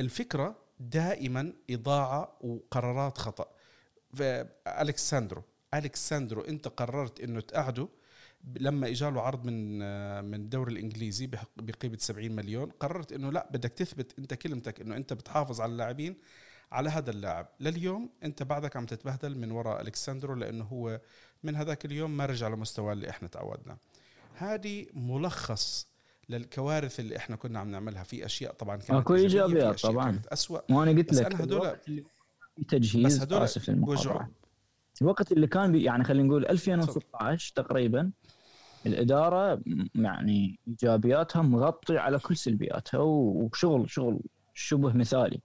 الفكرة 0.00 0.56
دائما 0.80 1.52
إضاعة 1.70 2.38
وقرارات 2.40 3.18
خطأ. 3.18 3.46
ألكساندرو 4.66 5.42
ألكساندرو 5.74 6.40
أنت 6.42 6.68
قررت 6.68 7.20
إنه 7.20 7.40
تقعده 7.40 7.88
لما 8.56 8.86
اجى 8.88 9.10
له 9.10 9.20
عرض 9.20 9.44
من 9.44 9.78
من 10.24 10.34
الدوري 10.34 10.72
الإنجليزي 10.72 11.30
بقيمة 11.56 11.96
70 12.00 12.32
مليون 12.32 12.70
قررت 12.70 13.12
إنه 13.12 13.32
لا 13.32 13.48
بدك 13.52 13.70
تثبت 13.70 14.18
أنت 14.18 14.34
كلمتك 14.34 14.80
إنه 14.80 14.96
أنت 14.96 15.12
بتحافظ 15.12 15.60
على 15.60 15.72
اللاعبين 15.72 16.16
على 16.72 16.90
هذا 16.90 17.10
اللاعب. 17.10 17.48
لليوم 17.60 18.10
أنت 18.24 18.42
بعدك 18.42 18.76
عم 18.76 18.86
تتبهدل 18.86 19.38
من 19.38 19.50
وراء 19.50 19.80
الكساندرو 19.80 20.34
لأنه 20.34 20.64
هو 20.64 21.00
من 21.42 21.56
هذاك 21.56 21.84
اليوم 21.84 22.16
ما 22.16 22.26
رجع 22.26 22.48
لمستواه 22.48 22.92
اللي 22.92 23.10
إحنا 23.10 23.28
تعودنا. 23.28 23.76
هذه 24.34 24.86
ملخص 24.94 25.88
للكوارث 26.28 27.00
اللي 27.00 27.16
إحنا 27.16 27.36
كنا 27.36 27.58
عم 27.58 27.70
نعملها. 27.70 28.02
في 28.02 28.26
أشياء 28.26 28.52
طبعا 28.52 28.76
كانت 28.76 28.90
أكو 28.90 29.14
إيجابيات 29.14 29.80
طبعا. 29.80 30.10
كانت 30.10 30.26
اسوء 30.26 30.62
وأنا 30.70 30.90
قلت 30.90 31.12
لك 31.12 31.26
أنا 31.26 31.44
هدول 31.44 31.76
تجهيز 32.68 33.06
بس 33.06 33.20
هدول 33.22 33.42
آسف 33.42 33.70
الوقت 35.02 35.32
اللي 35.32 35.46
كان 35.46 35.72
بي 35.72 35.82
يعني 35.82 36.04
خلينا 36.04 36.28
نقول 36.28 36.46
2016 36.46 37.52
تقريبا 37.56 38.12
الإدارة 38.86 39.62
يعني 39.94 40.58
إيجابياتها 40.68 41.42
مغطية 41.42 41.98
على 41.98 42.18
كل 42.18 42.36
سلبياتها 42.36 43.00
وشغل 43.00 43.90
شغل 43.90 44.20
شبه 44.54 44.92
مثالي. 44.92 45.40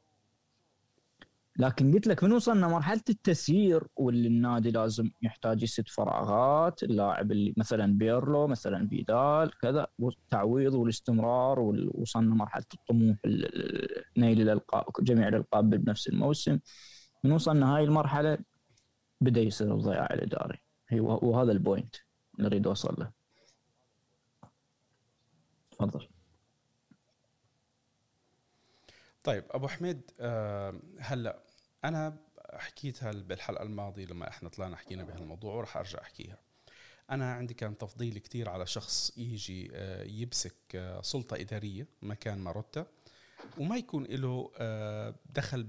لكن 1.58 1.94
قلت 1.94 2.08
لك 2.08 2.24
من 2.24 2.32
وصلنا 2.32 2.68
مرحلة 2.68 3.02
التسيير 3.10 3.84
واللي 3.96 4.28
النادي 4.28 4.72
لازم 4.72 5.12
يحتاج 5.22 5.64
يسد 5.64 5.88
فراغات 5.88 6.84
اللاعب 6.84 7.32
اللي 7.32 7.54
مثلا 7.58 7.98
بيرلو 7.98 8.48
مثلا 8.48 8.88
بيدال 8.88 9.58
كذا 9.62 9.88
والتعويض 10.00 10.74
والاستمرار 10.74 11.60
وصلنا 11.94 12.36
مرحلة 12.36 12.66
الطموح 12.74 13.18
نيل 14.18 14.42
الألقاب 14.42 14.84
جميع 15.02 15.28
الألقاب 15.28 15.70
بنفس 15.70 16.08
الموسم. 16.08 16.60
من 17.24 17.32
وصلنا 17.32 17.76
هاي 17.76 17.84
المرحلة 17.84 18.38
بدأ 19.22 19.42
يصير 19.42 19.76
الضياع 19.76 20.06
الإداري. 20.14 20.58
وهذا 21.02 21.52
ال 21.52 21.59
point 21.59 21.96
اللي 22.38 22.48
اريد 22.48 22.68
أوصل 22.68 22.96
له. 23.00 23.19
تفضل. 25.80 26.08
طيب 29.24 29.44
أبو 29.52 29.68
حميد 29.68 30.12
آه، 30.20 30.80
هلأ 31.00 31.44
أنا 31.86 32.18
حكيتها 32.54 33.12
بالحلقة 33.12 33.64
الماضية 33.64 34.06
لما 34.06 34.28
إحنا 34.28 34.50
طلعنا 34.50 34.76
حكينا 34.76 35.04
بهالموضوع 35.04 35.54
وراح 35.54 35.78
أرجع 35.78 36.02
أحكيها. 36.02 36.38
أنا 37.12 37.34
عندي 37.34 37.54
كان 37.54 37.78
تفضيل 37.78 38.18
كثير 38.18 38.50
على 38.50 38.66
شخص 38.66 39.18
يجي 39.18 39.70
آه، 39.74 40.04
يمسك 40.04 40.56
آه، 40.76 41.02
سلطة 41.02 41.36
إدارية 41.36 41.88
مكان 42.02 42.38
ماروتا. 42.40 42.86
وما 43.58 43.78
يكون 43.78 44.04
له 44.04 44.52
آه، 44.58 45.16
دخل 45.26 45.64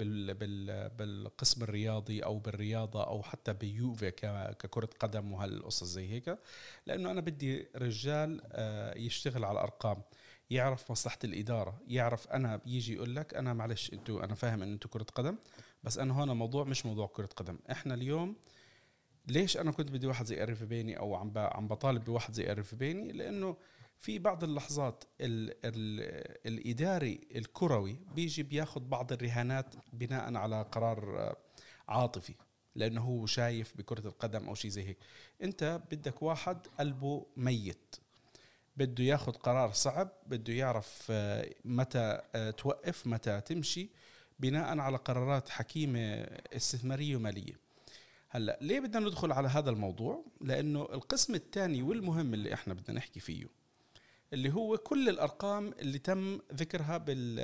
بالقسم 0.98 1.62
الرياضي 1.62 2.24
أو 2.24 2.38
بالرياضة 2.38 3.06
أو 3.06 3.22
حتى 3.22 3.52
بيوفي 3.52 4.10
ككرة 4.10 4.88
قدم 5.00 5.32
وهالقصص 5.32 5.84
زي 5.84 6.08
هيك. 6.10 6.38
لأنه 6.86 7.10
أنا 7.10 7.20
بدي 7.20 7.68
رجال 7.76 8.40
آه، 8.52 8.98
يشتغل 8.98 9.44
على 9.44 9.60
ارقام 9.60 10.02
يعرف 10.50 10.90
مصلحة 10.90 11.18
الإدارة 11.24 11.80
يعرف 11.86 12.28
أنا 12.28 12.60
يجي 12.66 12.94
يقول 12.94 13.16
لك 13.16 13.34
أنا 13.34 13.52
معلش 13.52 13.92
أنتوا 13.92 14.24
أنا 14.24 14.34
فاهم 14.34 14.62
إن 14.62 14.72
أنتوا 14.72 14.90
كرة 14.90 15.06
قدم 15.14 15.36
بس 15.84 15.98
أنا 15.98 16.14
هون 16.14 16.30
موضوع 16.30 16.64
مش 16.64 16.86
موضوع 16.86 17.06
كرة 17.06 17.28
قدم. 17.36 17.58
إحنا 17.70 17.94
اليوم 17.94 18.36
ليش 19.26 19.56
أنا 19.56 19.70
كنت 19.72 19.90
بدي 19.90 20.06
واحد 20.06 20.26
زي 20.26 20.42
اريف 20.42 20.62
بيني 20.62 20.98
أو 20.98 21.14
عم 21.14 21.32
عم 21.36 21.68
بطالب 21.68 22.04
بواحد 22.04 22.34
زي 22.34 22.50
اريف 22.50 22.74
بيني؟ 22.74 23.12
لأنه 23.12 23.56
في 24.00 24.18
بعض 24.18 24.44
اللحظات 24.44 25.04
ال 25.20 25.50
ال 25.64 26.00
الإداري 26.46 27.20
الكروي 27.34 27.96
بيجي 28.14 28.42
بياخذ 28.42 28.80
بعض 28.80 29.12
الرهانات 29.12 29.74
بناء 29.92 30.34
على 30.34 30.62
قرار 30.62 31.36
عاطفي 31.88 32.34
لأنه 32.74 33.00
هو 33.00 33.26
شايف 33.26 33.76
بكرة 33.76 34.06
القدم 34.06 34.48
أو 34.48 34.54
شيء 34.54 34.70
زي 34.70 34.84
هيك. 34.88 34.98
أنت 35.42 35.80
بدك 35.90 36.22
واحد 36.22 36.66
قلبه 36.78 37.26
ميت. 37.36 37.96
بده 38.76 39.04
ياخذ 39.04 39.32
قرار 39.32 39.72
صعب 39.72 40.12
بده 40.26 40.52
يعرف 40.52 41.06
آه، 41.10 41.50
متى 41.64 42.20
آه، 42.34 42.50
توقف 42.50 43.06
متى 43.06 43.40
تمشي 43.40 43.90
بناء 44.38 44.78
على 44.78 44.96
قرارات 44.96 45.48
حكيمة 45.48 46.00
استثمارية 46.56 47.16
ومالية. 47.16 47.54
هلأ 48.28 48.58
ليه 48.60 48.80
بدنا 48.80 49.06
ندخل 49.06 49.32
على 49.32 49.48
هذا 49.48 49.70
الموضوع؟ 49.70 50.24
لأنه 50.40 50.82
القسم 50.82 51.34
الثاني 51.34 51.82
والمهم 51.82 52.34
اللي 52.34 52.54
إحنا 52.54 52.74
بدنا 52.74 52.96
نحكي 52.96 53.20
فيه 53.20 53.59
اللي 54.32 54.52
هو 54.52 54.76
كل 54.76 55.08
الأرقام 55.08 55.72
اللي 55.78 55.98
تم 55.98 56.38
ذكرها 56.54 56.98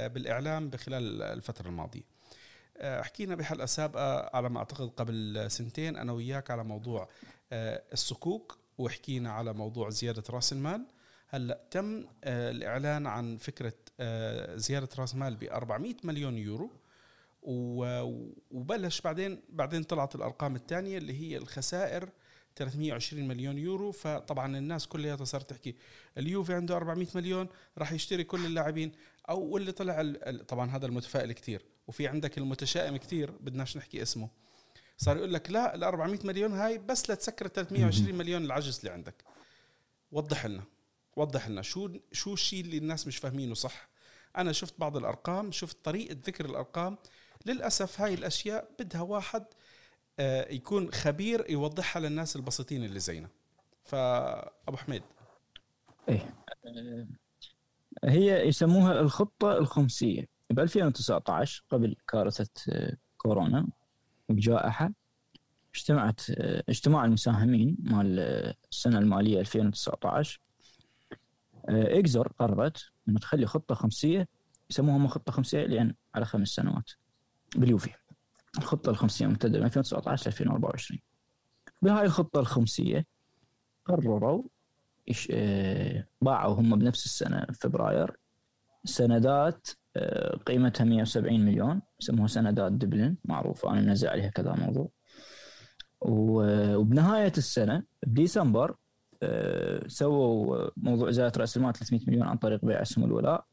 بالإعلام 0.08 0.70
بخلال 0.70 1.22
الفترة 1.22 1.68
الماضية. 1.68 2.02
آه، 2.76 3.02
حكينا 3.02 3.34
بحلقة 3.34 3.66
سابقة 3.66 4.36
على 4.36 4.48
ما 4.48 4.58
أعتقد 4.58 4.88
قبل 4.88 5.46
سنتين 5.50 5.96
أنا 5.96 6.12
وياك 6.12 6.50
على 6.50 6.64
موضوع 6.64 7.08
آه، 7.52 7.82
الصكوك 7.92 8.58
وحكينا 8.78 9.32
على 9.32 9.52
موضوع 9.52 9.90
زيادة 9.90 10.22
رأس 10.30 10.52
المال. 10.52 10.86
هلأ 11.28 11.60
تم 11.70 12.06
آه، 12.24 12.50
الإعلان 12.50 13.06
عن 13.06 13.36
فكرة 13.36 13.74
زيادة 14.56 14.88
رأس 14.98 15.14
مال 15.14 15.36
ب 15.36 15.44
400 15.44 15.94
مليون 16.04 16.38
يورو. 16.38 16.70
وبلش 18.50 19.00
بعدين 19.00 19.42
بعدين 19.48 19.82
طلعت 19.82 20.14
الأرقام 20.14 20.56
الثانية 20.56 20.98
اللي 20.98 21.20
هي 21.20 21.36
الخسائر 21.36 22.08
320 22.56 23.28
مليون 23.28 23.58
يورو 23.58 23.92
فطبعا 23.92 24.58
الناس 24.58 24.86
كلها 24.86 25.25
صارت 25.25 25.50
تحكي 25.50 25.75
اليوفي 26.18 26.54
عنده 26.54 26.76
400 26.76 27.06
مليون 27.14 27.48
راح 27.78 27.92
يشتري 27.92 28.25
كل 28.25 28.46
اللاعبين 28.46 28.92
أو 29.28 29.40
واللي 29.40 29.72
طلع 29.72 30.14
طبعا 30.48 30.70
هذا 30.70 30.86
المتفائل 30.86 31.32
كثير 31.32 31.64
وفي 31.86 32.08
عندك 32.08 32.38
المتشائم 32.38 32.96
كثير 32.96 33.30
بدناش 33.30 33.76
نحكي 33.76 34.02
اسمه. 34.02 34.28
صار 34.98 35.16
يقول 35.16 35.34
لك 35.34 35.50
لا 35.50 35.75
ال 35.75 35.84
400 35.84 36.18
مليون 36.25 36.52
هاي 36.52 36.78
بس 36.78 37.10
لتسكر 37.10 37.48
320 37.48 38.14
مليون 38.14 38.44
العجز 38.44 38.78
اللي 38.78 38.90
عندك. 38.90 39.25
وضح 40.12 40.46
لنا 40.46 40.62
وضح 41.16 41.48
لنا 41.48 41.62
شو 41.62 41.90
شو 42.12 42.32
الشيء 42.32 42.60
اللي 42.60 42.78
الناس 42.78 43.06
مش 43.06 43.16
فاهمينه 43.16 43.54
صح. 43.54 43.88
أنا 44.36 44.52
شفت 44.52 44.75
بعض 44.78 44.96
الأرقام 44.96 45.52
شفت 45.52 45.84
طريقة 45.84 46.16
ذكر 46.26 46.44
الأرقام. 46.44 46.98
للأسف 47.46 48.00
هاي 48.00 48.14
الأشياء 48.14 48.70
بدها 48.78 49.00
واحد 49.00 49.44
يكون 50.50 50.92
خبير 50.92 51.50
يوضحها 51.50 52.02
للناس 52.02 52.37
البسيطين 52.37 52.85
اللي 52.85 53.00
زينا. 53.00 53.28
فأبو 53.85 54.76
حميد. 54.76 55.02
إيه. 56.08 56.35
هي 58.04 58.49
يسموها 58.49 59.00
الخطة 59.00 59.58
الخمسية. 59.58 60.28
ب 60.50 60.61
2019 60.61 61.64
قبل 61.70 61.96
كارثة 62.08 62.49
آه، 62.68 62.96
كورونا 63.16 63.68
والجائحه 64.28 64.90
اجتمعت 65.75 66.20
آه، 66.30 66.62
اجتماع 66.68 67.04
المساهمين 67.04 67.76
مال 67.80 68.18
السنة 68.70 68.99
المالية 68.99 69.40
2019 69.40 70.40
إكزر 71.68 72.28
قررت 72.38 72.90
إنه 73.08 73.18
تخلي 73.18 73.46
خطة 73.46 73.75
خمسية 73.75 74.28
يسموها 74.70 75.08
خطة 75.08 75.32
خمسية 75.32 75.66
لأن 75.66 75.94
على 76.14 76.25
خمس 76.25 76.49
سنوات. 76.49 76.90
باليوفي. 77.56 77.90
الخطة 78.58 78.90
الخمسية 78.90 79.26
ممتدة 79.26 79.58
من 79.58 79.64
2019 79.64 80.26
ل 80.26 80.32
2024 80.32 81.00
بهاي 81.82 82.04
الخطة 82.04 82.40
الخمسية 82.40 83.06
قرروا 83.84 84.42
إيش 85.08 85.28
آه، 85.30 86.06
باعوا 86.22 86.54
هم 86.54 86.78
بنفس 86.78 87.04
السنة 87.06 87.46
فبراير 87.60 88.16
سندات 88.84 89.68
آه، 89.96 90.36
قيمتها 90.36 90.84
170 90.84 91.44
مليون 91.44 91.82
يسموها 92.00 92.26
سندات 92.28 92.72
دبلن 92.72 93.16
معروفة 93.25 93.70
أنا 93.70 93.80
منزل 93.80 94.08
عليها 94.08 94.28
كذا 94.30 94.52
موضوع. 94.52 94.88
وبنهاية 96.00 97.32
السنة 97.38 97.82
بديسمبر 98.06 98.76
آه، 99.22 99.86
سووا 99.86 100.70
موضوع 100.76 101.10
زيادة 101.10 101.40
رأس 101.40 101.56
المال 101.56 101.72
300 101.72 102.00
مليون 102.06 102.22
عن 102.22 102.36
طريق 102.36 102.64
بيع 102.64 102.82
اسهم 102.82 103.04
الولاء. 103.04 103.44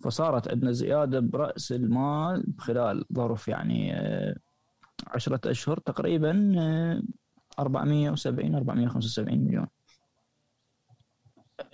فصارت 0.00 0.48
عندنا 0.48 0.72
زيادة 0.72 1.20
برأس 1.20 1.72
المال 1.72 2.44
خلال 2.58 3.04
ظرف 3.12 3.48
يعني 3.48 3.94
آه، 3.94 4.36
عشرة 5.06 5.40
أشهر 5.50 5.78
تقريبا 5.78 6.54
470 7.58 8.54
آه، 8.54 8.58
475 8.58 9.38
مليون. 9.44 9.66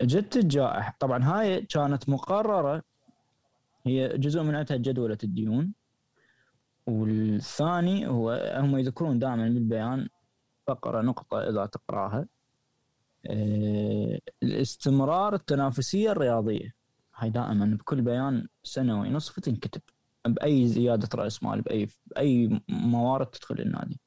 جت 0.02 0.36
الجائحة. 0.36 0.96
طبعا 1.00 1.24
هاي 1.24 1.62
كانت 1.62 2.08
مقررة 2.08 2.82
هي 3.86 4.18
جزء 4.18 4.42
من 4.42 4.54
عندها 4.54 4.76
جدولة 4.76 5.18
الديون. 5.24 5.74
والثاني 6.86 8.08
هو 8.08 8.54
هم 8.56 8.76
يذكرون 8.76 9.18
دائما 9.18 9.48
بالبيان 9.48 10.08
فقرة 10.66 11.00
نقطة 11.02 11.48
إذا 11.48 11.66
تقراها 11.66 12.26
آه، 13.26 14.18
الاستمرار 14.42 15.34
التنافسية 15.34 16.12
الرياضية. 16.12 16.81
هاي 17.22 17.30
دائما 17.30 17.76
بكل 17.76 18.02
بيان 18.02 18.48
سنوي 18.62 19.10
نصف 19.10 19.40
تنكتب 19.40 19.80
بأي 20.26 20.68
زيادة 20.68 21.08
رأس 21.14 21.42
مال 21.42 21.62
بأي 21.62 21.88
بأي 22.06 22.60
موارد 22.68 23.26
تدخل 23.26 23.60
النادي. 23.60 24.00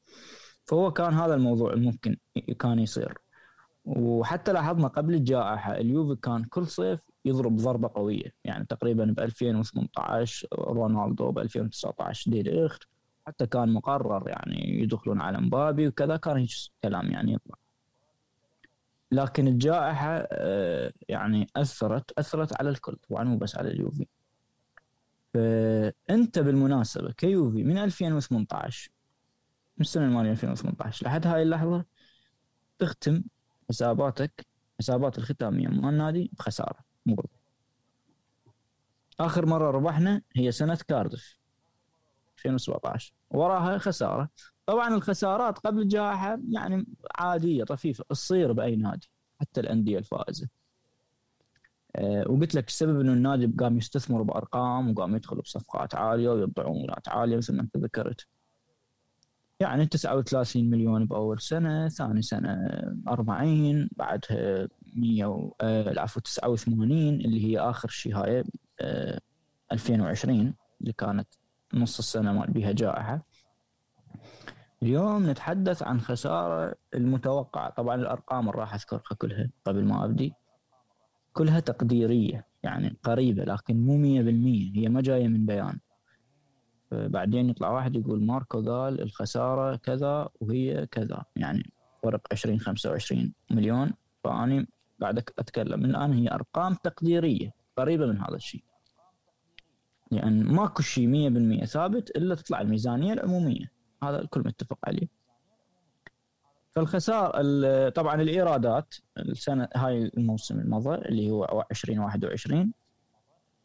فهو 0.66 0.92
كان 0.94 1.14
هذا 1.14 1.34
الموضوع 1.36 1.74
الممكن 1.74 2.18
كان 2.60 2.80
يصير. 2.80 3.18
وحتى 3.86 4.54
لاحظنا 4.54 4.88
قبل 4.88 5.14
الجائحة 5.14 5.78
اليوفي 5.78 6.22
كان 6.22 6.44
كل 6.44 6.68
صيف 6.68 7.00
يضرب 7.26 7.56
ضربة 7.56 7.90
قوية. 7.96 8.34
يعني 8.44 8.66
تقريبا 8.66 9.06
ب 9.06 9.20
2018 9.20 10.48
رونالدو 10.54 11.32
ب 11.32 11.40
2019 11.40 12.32
دي 12.32 12.44
ليخت 12.44 12.84
حتى 13.28 13.48
كان 13.48 13.74
مقرر 13.74 14.30
يعني 14.30 14.82
يدخلون 14.82 15.22
على 15.22 15.38
مبابي 15.38 15.88
وكذا 15.88 16.18
كان 16.18 16.38
هيك 16.38 16.50
كلام 16.84 17.12
يعني 17.12 17.34
يطلع. 17.34 17.65
لكن 19.12 19.48
الجائحة 19.48 20.28
آه، 20.32 20.94
يعني 21.10 21.48
أثرت 21.56 22.12
أثرت 22.20 22.60
على 22.60 22.70
الكل 22.70 22.96
طبعا 23.10 23.24
مو 23.24 23.38
بس 23.38 23.56
على 23.58 23.70
اليوفي. 23.70 24.08
فأنت 25.34 26.40
بالمناسبة 26.40 27.12
كيوفي 27.12 27.64
من 27.64 27.78
2018 27.78 28.92
من 29.78 29.82
السنة 29.82 30.06
الماليه 30.06 30.32
2018 30.32 31.06
لحد 31.06 31.28
هاي 31.28 31.42
اللحظة 31.42 31.86
تختم 32.80 33.24
حساباتك 33.70 34.46
حسابات 34.80 35.18
الختاميه 35.18 35.68
مال 35.68 35.90
النادي 35.90 36.32
بخسارة 36.34 36.80
مو 37.06 37.16
آخر 39.20 39.46
مرة 39.46 39.72
ربحنا 39.72 40.22
هي 40.36 40.52
سنة 40.52 40.78
كاردف 40.88 41.38
2017 42.38 43.14
وراها 43.30 43.78
خسارة. 43.78 44.30
طبعا 44.66 44.96
الخسارات 44.96 45.60
قبل 45.60 45.82
الجائحه 45.82 46.40
يعني 46.50 46.86
عادية 47.16 47.64
طفيفة 47.64 48.06
تصير 48.10 48.52
بأي 48.52 48.76
نادي 48.76 49.10
حتى 49.42 49.62
الأندية 49.62 49.98
الفائزة. 49.98 50.48
أه 51.96 52.24
وقلت 52.28 52.56
لك 52.56 52.68
السبب 52.68 53.00
إنه 53.00 53.14
النادي 53.14 53.46
قام 53.60 53.78
يستثمر 53.78 54.22
بأرقام 54.22 54.92
وقام 54.92 55.16
يدخل 55.16 55.36
بصفقات 55.36 55.96
عالية 55.96 56.30
ويبيع 56.30 56.66
عملات 56.66 57.10
عالية 57.10 57.38
مثل 57.38 57.56
ما 57.56 57.62
أنت 57.62 57.78
ذكرت. 57.78 58.28
يعني 59.60 59.86
39 59.86 60.70
مليون 60.70 61.06
بأول 61.06 61.42
سنة 61.42 61.90
ثاني 61.90 62.22
سنة 62.22 62.68
40 63.08 63.90
بعدها 63.98 64.68
100 64.96 65.52
آه، 65.62 65.92
العفو 65.92 66.20
89 66.20 66.98
اللي 67.22 67.46
هي 67.46 67.60
آخر 67.60 67.90
شيء 67.90 68.16
هاي 68.16 68.44
2020 69.72 70.48
آه، 70.48 70.54
اللي 70.82 70.94
كانت 70.94 71.28
نص 71.74 71.98
السنة 71.98 72.34
ما 72.34 72.46
بيها 72.46 72.72
جائحة. 72.72 73.26
اليوم 74.86 75.30
نتحدث 75.30 75.84
عن 75.84 76.02
خسارة 76.02 76.76
المتوقعة 76.94 77.70
طبعا 77.70 77.96
الأرقام 77.96 78.50
راح 78.50 78.74
أذكرها 78.74 79.16
كلها 79.18 79.50
قبل 79.66 79.86
ما 79.86 80.06
أبدي 80.06 80.34
كلها 81.34 81.60
تقديرية 81.60 82.48
يعني 82.64 82.98
قريبة 83.04 83.44
لكن 83.44 83.86
مو 83.86 83.98
مية 83.98 84.22
بالمية. 84.22 84.72
هي 84.76 84.90
ما 84.90 85.02
جاية 85.02 85.28
من 85.28 85.46
بيان. 85.46 85.80
بعدين 86.92 87.50
يطلع 87.50 87.70
واحد 87.70 87.96
يقول 87.96 88.26
ماركو 88.26 88.62
قال 88.72 89.02
الخسارة 89.02 89.76
كذا 89.76 90.30
وهي 90.40 90.86
كذا. 90.86 91.24
يعني 91.36 91.72
فرق 92.04 92.22
20 92.32 92.60
25 92.60 93.34
مليون. 93.52 93.94
فأنا 94.24 94.66
قاعد 95.02 95.18
أتكلم. 95.18 95.80
من 95.80 95.90
الآن 95.90 96.14
هي 96.14 96.32
أرقام 96.32 96.74
تقديرية 96.74 97.52
قريبة 97.78 98.06
من 98.06 98.22
هذا 98.22 98.36
الشيء. 98.36 98.64
لأن 100.12 100.44
ماكو 100.44 100.82
شيء 100.82 101.08
100% 101.08 101.66
ثابت 101.66 102.10
إلا 102.10 102.36
تطلع 102.36 102.62
الميزانية 102.62 103.14
العمومية. 103.14 103.75
هذا 104.04 104.22
الكل 104.22 104.40
متفق 104.46 104.78
عليه. 104.84 105.08
فالخسارة 106.72 107.90
طبعا 107.90 108.22
الإيرادات 108.22 108.96
السنة 109.18 109.68
هاي 109.76 110.12
الموسم 110.18 110.60
المضى 110.60 110.96
اللي 110.96 111.32
هو 111.32 111.66
2021 111.72 112.74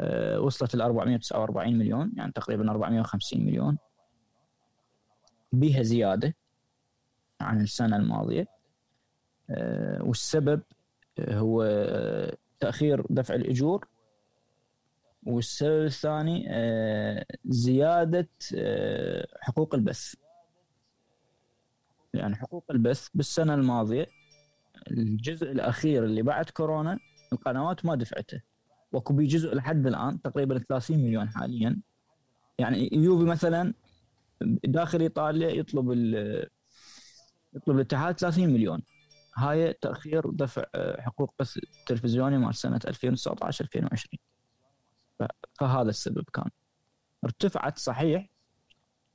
أه 0.01 0.41
وصلت 0.41 0.77
ل 0.77 0.83
449 0.83 1.79
مليون 1.79 2.13
يعني 2.17 2.33
تقريبا 2.33 2.71
450 2.71 3.41
مليون. 3.45 3.79
بها 5.53 5.83
زيادة 5.83 6.35
عن 7.41 7.61
السنة 7.61 7.97
الماضية 7.97 8.47
أه 9.51 10.03
والسبب 10.03 10.63
هو 11.21 11.65
تأخير 12.61 13.07
دفع 13.11 13.35
الأجور 13.35 13.89
والسبب 15.27 15.85
الثاني 15.85 16.47
آه، 16.49 17.27
زيادة 17.45 18.29
آه، 18.57 19.27
حقوق 19.41 19.75
البث. 19.75 20.15
يعني 22.15 22.37
حقوق 22.37 22.65
البث 22.71 23.09
بالسنة 23.15 23.55
الماضية 23.55 24.07
الجزء 24.91 25.51
الأخير 25.53 26.05
اللي 26.05 26.23
بعد 26.23 26.51
كورونا 26.51 26.99
القنوات 27.33 27.85
ما 27.85 27.95
دفعته. 27.95 28.41
وكو 28.93 29.15
جزء 29.23 29.55
لحد 29.55 29.87
الآن 29.87 30.23
تقريبا 30.23 30.59
30 30.59 30.99
مليون 30.99 31.29
حاليا. 31.29 31.81
يعني 32.59 32.91
يوفي 32.93 33.25
مثلا 33.25 33.75
داخل 34.65 35.01
إيطاليا 35.01 35.51
يطلب 35.51 35.93
يطلب 37.55 37.77
الاتحاد 37.77 38.19
30 38.19 38.49
مليون. 38.49 38.83
هاي 39.37 39.73
تأخير 39.73 40.31
دفع 40.31 40.65
آه، 40.75 41.01
حقوق 41.01 41.35
بث 41.39 41.57
التلفزيوني 41.57 42.39
مال 42.39 42.55
سنة 42.55 42.81
2019 42.87 43.65
2020 43.65 44.30
فهذا 45.61 45.91
السبب 45.91 46.25
كان. 46.35 46.51
ارتفعت 47.25 47.79
صحيح 47.79 48.29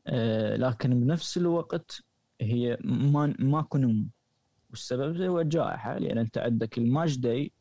آه، 0.07 0.55
لكن 0.55 0.99
بنفس 0.99 1.37
الوقت 1.37 2.01
هي 2.41 2.77
ما 2.83 3.35
ماكو 3.39 3.77
نمو. 3.77 4.05
والسبب 4.69 5.21
هو 5.21 5.39
الجائحه 5.39 5.97
لأن 5.97 6.17
أنت 6.17 6.37
عندك 6.37 6.77
ال 6.77 6.84
match 6.84 7.17
day 7.19 7.51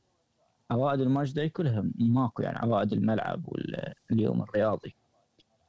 عوائد 0.70 1.00
ال 1.00 1.06
match 1.06 1.32
day 1.32 1.48
كلها 1.48 1.84
ماكو 1.94 2.42
يعني 2.42 2.58
عوائد 2.58 2.92
الملعب 2.92 3.44
واليوم 3.48 4.42
الرياضي. 4.42 4.96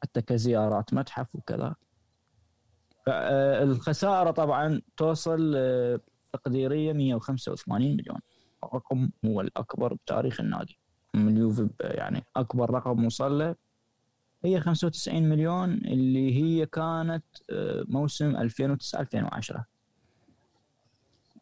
حتى 0.04 0.22
كزيارات 0.22 0.94
متحف 0.94 1.36
وكذا. 1.36 1.76
الخسارة 3.08 4.32
طبعا 4.32 4.82
توصل 4.98 5.54
آه، 5.56 6.00
تقديرية 6.34 6.94
185 6.94 7.98
مليون. 7.98 8.20
الرقم 8.64 9.10
هو 9.26 9.42
الأكبر 9.42 9.94
بتاريخ 9.94 10.40
النادي. 10.40 10.78
اليوفي 11.16 11.70
يعني 11.80 12.24
أكبر 12.36 12.70
رقم 12.70 13.06
وصل 13.06 13.40
له. 13.40 13.56
هي 14.44 14.60
95 14.60 15.30
مليون 15.30 15.74
اللي 15.74 16.36
هي 16.36 16.66
كانت 16.66 17.24
آه، 17.50 17.86
موسم 17.88 18.36
2009 18.36 19.02
2010 19.02 19.66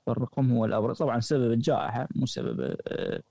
الرقم 0.07 0.51
هو 0.51 0.65
الأبرز. 0.65 0.97
طبعا 0.97 1.19
سبب 1.19 1.51
الجائحة 1.51 2.07
مو 2.15 2.25
سبب 2.25 2.75
آه، 2.87 3.21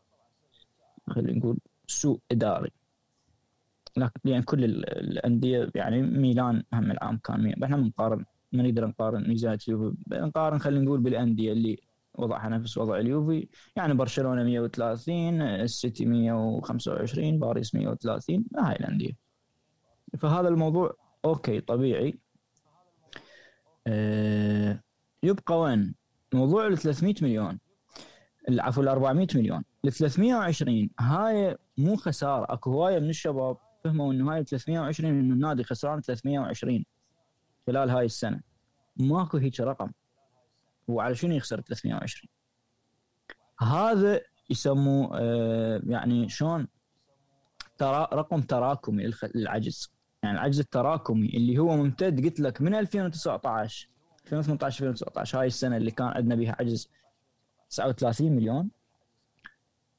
خلينا 1.09 1.39
نقول 1.39 1.59
سوء 1.87 2.21
إداري. 2.33 2.71
لكن 3.97 4.21
يعني 4.25 4.43
كل 4.43 4.65
الأندية 4.65 5.71
يعني 5.75 6.03
ميلان 6.03 6.63
هم 6.73 6.91
العام 6.91 7.19
كان 7.19 7.63
إحنا 7.65 7.77
بنقارن 7.77 8.25
ما 8.53 8.63
نقدر 8.63 8.87
نقارن 8.87 9.29
ميزانيه 9.29 9.59
اليوفي 9.69 9.97
نقارن 10.11 10.59
خلينا 10.59 10.85
نقول 10.85 11.01
بالأندية 11.01 11.53
اللي 11.53 11.79
وضعها 12.15 12.49
نفس 12.49 12.79
وضع 12.79 12.97
اليوفي. 12.99 13.49
يعني 13.77 13.95
برشلونة 13.95 14.45
130 14.45 15.43
السيتي 15.43 16.07
125 16.07 17.39
باريس 17.39 17.75
130 17.75 18.45
هاي 18.59 18.77
الأندية. 18.77 19.13
فهذا 20.19 20.49
الموضوع 20.49 20.95
okay 21.25 21.61
طبيعي. 21.61 22.19
أه 23.87 24.81
يبقى 25.23 25.61
وين؟ 25.61 25.95
موضوع 26.35 26.67
ال 26.67 26.79
300 26.79 27.15
مليون. 27.23 27.59
عفوا 28.51 28.83
ال 28.83 28.89
400 28.89 29.27
مليون. 29.35 29.65
ال 29.85 29.93
320 29.93 30.91
هاي 31.01 31.57
مو 31.79 31.97
خسارة. 31.97 32.53
أكو 32.53 32.71
هواية 32.73 32.99
من 32.99 33.11
الشباب 33.11 33.57
فهموا 33.85 34.13
إنه 34.13 34.33
هاي 34.33 34.45
320 34.45 35.11
إنه 35.11 35.35
النادي 35.35 35.65
خسران 35.65 36.01
320 36.01 36.85
خلال 37.67 37.91
هاي 37.91 38.05
السنة. 38.05 38.41
ماكو 38.97 39.37
هيك 39.37 39.61
رقم. 39.61 39.91
هو 40.91 41.01
على 41.01 41.15
شنو 41.15 41.35
يخسر 41.35 41.61
320 41.61 42.33
هذا 43.61 44.21
يسموه 44.51 45.19
آه 45.21 45.81
يعني 45.87 46.29
شلون 46.29 46.69
ترى 47.79 48.09
رقم 48.13 48.41
تراكمي 48.41 49.11
للعجز 49.35 49.93
يعني 50.23 50.39
العجز 50.39 50.61
التراكمي 50.61 51.29
اللي 51.29 51.59
هو 51.59 51.77
ممتد 51.77 52.25
قلت 52.25 52.41
لك 52.41 52.61
من 52.61 52.75
2019 52.75 53.89
2018 54.25 54.85
2019 54.85 55.41
هاي 55.41 55.47
السنة 55.47 55.77
اللي 55.77 55.91
كان 55.91 56.07
عندنا 56.07 56.35
بها 56.35 56.57
عجز 56.61 56.91
39 57.71 58.33
مليون. 58.33 58.71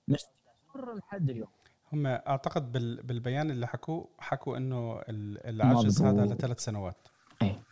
مستمر 0.08 0.96
لحد 0.96 1.30
اليوم. 1.30 1.48
هم 1.94 2.08
أعتقد 2.08 2.72
بالبيان 3.08 3.52
اللي 3.52 3.68
حكوه 3.68 4.10
حكوا 4.20 4.58
إنه 4.58 5.02
العجز 5.10 6.02
هذا 6.02 6.26
لثلاث 6.26 6.60
سنوات. 6.60 7.08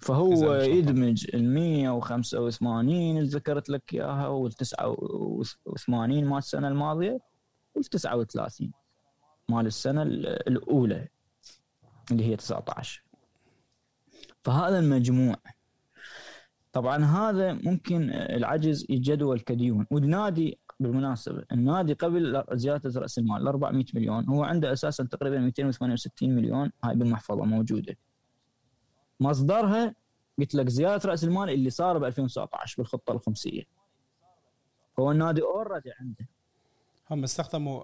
فهو 0.01 0.53
يدمج 0.53 1.27
ال 1.33 1.53
185 1.53 3.17
اللي 3.17 3.29
ذكرت 3.29 3.69
لك 3.69 3.93
إياها 3.93 4.27
وال 4.27 4.53
89 4.53 6.25
مال 6.25 6.37
السنة 6.37 6.67
الماضية 6.67 7.19
وال 7.75 7.83
39 7.83 8.71
مال 9.49 9.65
السنة 9.65 10.01
الأولى 10.03 11.07
اللي 12.11 12.25
هي 12.25 12.35
19 12.35 13.03
فهذا 14.43 14.79
المجموع. 14.79 15.35
طبعا 16.73 17.05
هذا 17.05 17.53
ممكن 17.53 18.09
العجز 18.09 18.85
يتجدول 18.89 19.39
كديون. 19.39 19.85
والنادي 19.91 20.59
بالمناسبة 20.79 21.43
النادي 21.51 21.93
قبل 21.93 22.43
زيادة 22.53 22.99
رأس 22.99 23.17
المال 23.17 23.47
400 23.47 23.85
مليون 23.93 24.29
هو 24.29 24.43
عنده 24.43 24.73
أساسا 24.73 25.03
تقريبا 25.03 25.39
268 25.39 26.35
مليون 26.35 26.71
هاي 26.83 26.95
بالمحفظة 26.95 27.43
موجودة. 27.43 27.97
مصدرها 29.21 29.95
قلت 30.39 30.55
لك 30.55 30.69
زيادة 30.69 31.09
رأس 31.09 31.23
المال 31.23 31.49
اللي 31.49 31.69
صار 31.69 31.97
ب 31.97 32.03
2019 32.03 32.75
بالخطة 32.77 33.11
الخمسية. 33.11 33.63
هو 34.99 35.11
النادي 35.11 35.41
اوريدي 35.41 35.91
عنده. 35.99 36.27
هم 37.11 37.23
استخدموا 37.23 37.83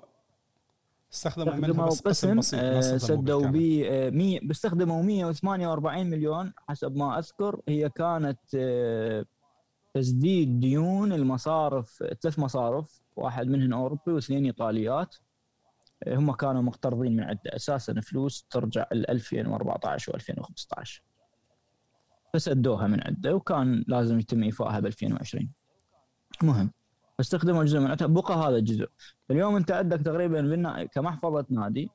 استخدموا 1.14 1.54
منها 1.54 1.86
بس 1.86 2.02
قسم 2.02 2.40
آه، 2.56 2.98
سدوا 2.98 3.48
ب 3.48 3.56
100 3.56 4.40
بيستخدموا 4.40 5.04
148 5.04 6.10
مليون 6.10 6.54
حسب 6.70 6.96
ما 6.96 7.20
أذكر. 7.20 7.62
هي 7.68 7.90
كانت 7.90 8.40
آه، 8.56 9.26
تسديد 9.94 10.60
ديون 10.60 11.14
المصارف 11.14 12.04
ثلاث 12.22 12.40
مصارف 12.40 13.02
واحد 13.16 13.48
منهم 13.48 13.74
أوروبي 13.74 14.12
واثنين 14.12 14.46
إيطاليات. 14.46 15.16
آه، 16.04 16.16
هم 16.16 16.32
كانوا 16.32 16.62
مقترضين 16.62 17.16
من 17.16 17.24
عدة. 17.24 17.56
أساسا 17.56 18.02
فلوس 18.02 18.46
ترجع 18.50 18.86
ل 18.92 19.06
2014 19.10 20.20
و2015 20.20 21.08
فسدوها 22.34 22.88
من 22.88 23.02
عدة 23.04 23.36
وكان 23.36 23.86
لازم 23.88 24.20
يتم 24.20 24.44
إيفائها 24.44 24.80
ب 24.80 24.86
2020 24.86 25.50
مهم. 26.44 26.72
فاستخدموا 27.18 27.64
جزء 27.64 27.80
من 27.80 27.96
بقى 28.14 28.34
هذا 28.36 28.56
الجزء. 28.56 28.88
اليوم 29.32 29.56
أنت 29.56 29.72
عندك 29.72 30.02
تقريبا 30.02 30.40
كمحفظة 30.86 31.46
نادي 31.50 31.90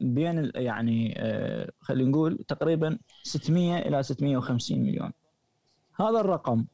بين 0.00 0.50
يعني 0.54 1.14
آه 1.18 1.72
خلينا 1.80 2.10
نقول 2.10 2.44
تقريبا 2.48 2.98
600 3.22 3.78
إلى 3.78 4.02
650 4.02 4.78
مليون. 4.78 5.12
هذا 6.00 6.20
الرقم. 6.20 6.66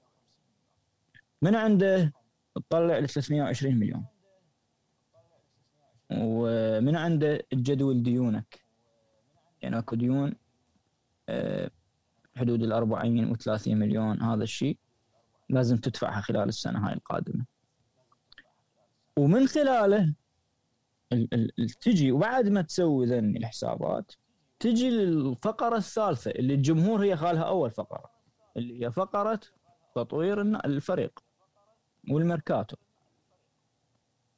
من 1.43 1.55
عنده؟ 1.55 2.13
تطلع 2.55 2.99
ل 2.99 3.09
320 3.09 3.77
مليون. 3.77 4.05
ومن 6.11 6.97
عنده 6.97 7.43
الجدول 7.53 8.03
ديونك. 8.03 8.65
يعني 9.63 9.79
أكو 9.79 9.97
ديون 9.97 10.35
آه 11.29 11.71
حدود 12.37 12.63
ال 12.63 12.73
40 12.73 13.31
و 13.31 13.35
30 13.35 13.77
مليون 13.77 14.23
هذا 14.23 14.43
الشيء 14.43 14.79
لازم 15.49 15.77
تدفعها 15.77 16.21
خلال 16.21 16.49
السنة 16.49 16.87
هاي 16.89 16.93
القادمة. 16.95 17.47
ومن 19.17 19.47
خلاله 19.47 20.15
تجي 21.81 22.13
وبعد 22.13 22.49
ما 22.49 22.63
تسوي 22.63 23.07
ذني 23.07 23.39
الحسابات 23.39 24.13
تجي 24.59 24.91
للفقرة 24.91 25.77
الثالثة 25.77 26.31
اللي 26.31 26.55
الجمهور 26.55 27.05
هي 27.05 27.17
خالها 27.17 27.43
أول 27.43 27.71
فقرة 27.71 28.11
اللي 28.57 28.85
هي 28.85 28.93
فقرة 28.93 29.41
تطوير 29.95 30.41
الفريق 30.41 31.21
والميركاتو. 32.11 32.77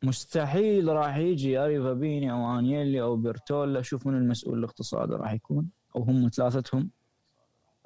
مستحيل 0.03 0.89
راح 0.89 1.17
يجي 1.17 1.59
أري 1.59 1.83
فابيني 1.83 2.33
أو 2.33 2.59
انيلي 2.59 3.03
أو 3.03 3.17
بيرتولا 3.17 3.83
شوف 3.83 4.07
من 4.07 4.17
المسؤول 4.17 4.59
الاقتصادي 4.59 5.15
راح 5.15 5.33
يكون 5.33 5.71
أو 5.97 6.03
هم 6.03 6.29
ثلاثتهم. 6.29 6.91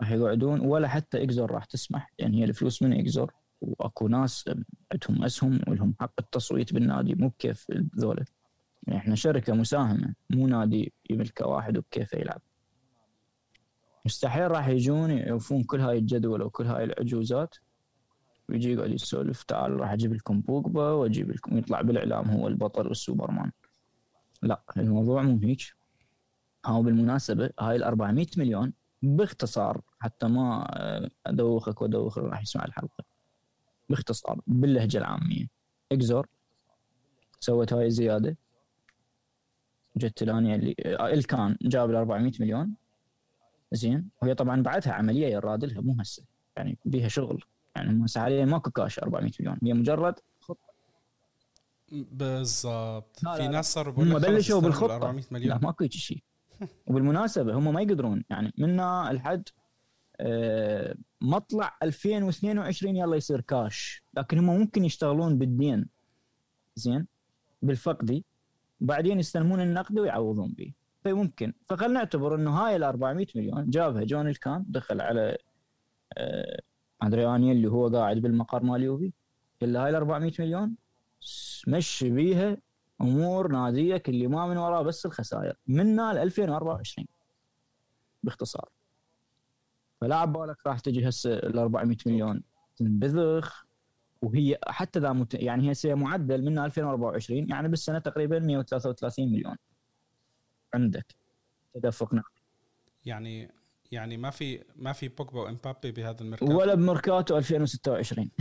راح 0.00 0.11
يقعدون 0.11 0.61
ولا 0.61 0.88
حتى 0.88 1.22
إكزور 1.22 1.50
راح 1.50 1.64
تسمح. 1.64 2.12
لأن 2.18 2.28
يعني 2.28 2.40
هي 2.40 2.48
الفلوس 2.48 2.82
من 2.82 2.92
إكزور 2.92 3.32
وأكو 3.61 4.08
ناس 4.08 4.50
عندهم 4.92 5.24
أسهم 5.24 5.61
ولهم 5.68 5.94
حق 6.00 6.12
التصويت 6.18 6.72
بالنادي 6.72 7.14
مو 7.14 7.28
بكيف 7.28 7.66
ذولا. 7.98 8.24
يعني 8.87 8.98
إحنا 8.98 9.14
شركة 9.14 9.54
مساهمة 9.54 10.14
مو 10.30 10.46
نادي 10.46 10.92
يملكه 11.11 11.46
واحد 11.46 11.78
وبكيفه 11.78 12.18
يلعب. 12.18 12.40
مستحيل 14.06 14.50
راح 14.50 14.68
يجون 14.68 15.11
يوفون 15.11 15.62
كل 15.64 15.80
هاي 15.80 15.98
الجدول 15.98 16.42
وكل 16.42 16.66
هاي 16.66 16.84
العجوزات 16.84 17.54
ويجي 18.48 18.72
يقعد 18.72 18.90
يسولف 18.90 19.42
تعال 19.42 19.80
راح 19.80 19.92
أجيب 19.92 20.14
لكم 20.14 20.40
بوجبا 20.40 20.90
وأجيب 20.90 21.30
لكم 21.30 21.58
يطلع 21.58 21.80
بالإعلام 21.80 22.30
هو 22.30 22.48
البطل 22.48 22.87
والسوبرمان. 22.87 23.50
لا 24.42 24.62
الموضوع 24.76 25.22
مو 25.22 25.38
هيك. 25.42 25.62
هاو 26.66 26.82
بالمناسبة 26.82 27.50
هاي 27.61 27.76
ال 27.76 27.82
400 27.82 28.26
مليون 28.37 28.72
باختصار 29.02 29.80
حتى 30.00 30.26
ما 30.26 30.66
أدوخك 31.26 31.82
وادوخ 31.82 32.18
راح 32.18 32.42
يسمع 32.42 32.64
الحلقة. 32.64 33.04
باختصار 33.88 34.40
باللهجة 34.46 34.98
العامية. 34.98 35.46
إكزور 35.92 36.26
سوت 37.40 37.72
هاي 37.72 37.87
الزياده 37.87 38.37
جت 39.96 40.22
الانيا 40.22 40.54
اللي 40.56 40.74
إلكان 40.87 41.56
جاب 41.62 41.90
ال 41.90 41.96
400 41.96 42.32
مليون. 42.40 42.74
زين. 43.72 44.11
وهي 44.22 44.34
طبعا 44.34 44.62
بعدها 44.62 44.92
عملية 44.92 45.26
يراد 45.26 45.64
لها 45.64 45.80
مو 45.80 45.96
هسه. 46.00 46.24
يعني 46.56 46.78
بيها 46.84 47.08
شغل. 47.08 47.44
يعني 47.76 48.04
هسه 48.04 48.20
حاليا 48.20 48.44
ماكو 48.44 48.70
كاش 48.70 48.98
400 48.98 49.32
مليون. 49.40 49.58
هي 49.62 49.74
مجرد 49.74 50.14
خطه 50.40 50.68
بالضبط. 51.92 53.18
في 53.37 53.48
ناس 53.48 53.72
صاروا 53.72 53.94
هم 53.94 54.18
بلشوا 54.18 54.61
بالخطة. 54.61 54.94
400 54.94 55.24
مليون. 55.30 55.50
لا 55.50 55.58
ماكو 55.58 55.87
شيء. 55.88 56.22
وبالمناسبة 56.87 57.54
هم 57.54 57.74
ما 57.74 57.80
يقدرون. 57.80 58.24
يعني 58.30 58.52
منا 58.58 59.11
الحد 59.11 59.48
آه، 59.48 59.67
مطلع 61.20 61.76
2022 61.83 62.96
يلا 62.96 63.16
يصير 63.16 63.40
كاش 63.40 64.02
لكن 64.14 64.38
هم 64.38 64.44
ممكن 64.44 64.85
يشتغلون 64.85 65.38
بالدين. 65.38 65.88
زين؟ 66.76 67.07
بالفقدي. 67.62 68.24
بعدين 68.81 69.18
يستلمون 69.18 69.61
النقدي 69.61 70.00
ويعوضون 70.00 70.52
به. 70.52 70.72
فممكن 71.04 71.52
فخلنا 71.66 71.98
نعتبر 71.98 72.35
إنه 72.35 72.50
هاي 72.50 72.76
ال 72.76 72.83
400 72.83 73.26
مليون 73.37 73.70
جابها 73.70 74.04
جون 74.04 74.28
الكان 74.28 74.64
دخل 74.68 75.00
على 75.00 75.38
آه، 76.18 76.61
ادرياني 77.02 77.52
اللي 77.52 77.68
هو 77.68 77.88
قاعد 77.88 78.16
بالمقر 78.16 78.62
مال 78.62 78.83
يوفي. 78.83 79.12
قال 79.61 79.72
له 79.72 79.85
هاي 79.85 79.90
ال 79.90 79.94
400 79.94 80.33
مليون 80.38 80.76
مشي 81.68 82.11
بيها 82.11 82.57
أمور 83.00 83.52
ناديك 83.52 84.09
اللي 84.09 84.26
ما 84.26 84.46
من 84.46 84.57
وراه 84.57 84.83
بس 84.83 85.07
الخسائر. 85.07 85.57
منا 85.66 86.12
ل 86.14 86.18
2024 86.18 87.07
باختصار. 88.22 88.68
فلا 90.00 90.16
عبالك 90.16 90.66
راح 90.66 90.80
تجي 90.80 91.08
هسه 91.08 91.34
ال 91.34 91.58
400 91.58 91.96
مليون 92.06 92.42
تنبذخ. 92.76 93.68
وهي 94.22 94.58
حتى 94.66 94.98
ذا 95.00 95.12
مت... 95.12 95.34
يعني 95.34 95.72
هي 95.84 95.94
معدل 95.94 96.44
من 96.44 96.58
2024 96.58 97.48
يعني 97.50 97.68
بالسنة 97.68 97.98
تقريبا 97.98 98.38
133 98.38 99.32
مليون. 99.32 99.56
عندك 100.74 101.14
تدفق 101.74 102.14
نقدي 102.14 102.42
يعني 103.06 103.50
يعني 103.92 104.16
ما 104.16 104.30
في 104.30 104.64
ما 104.76 104.92
في 104.92 105.08
بوجبا 105.08 105.40
وإمبابي 105.40 105.92
بهذا 105.92 106.20
الميركاتو؟ 106.20 106.58
ولا 106.58 106.74
بميركاتو 106.74 107.38
2026 107.38 108.30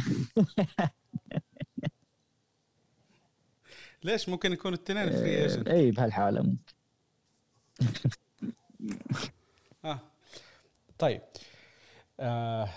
ليش 4.04 4.30
ممكن 4.30 4.54
يكون 4.54 4.74
الاثنين 4.74 5.10
free 5.10 5.44
agent 5.44 5.68
اي 5.68 5.92
بهالحالة 5.92 6.42
ممكن. 6.42 6.74
آه. 9.86 10.00
طيب. 11.00 11.22
آه 12.20 12.70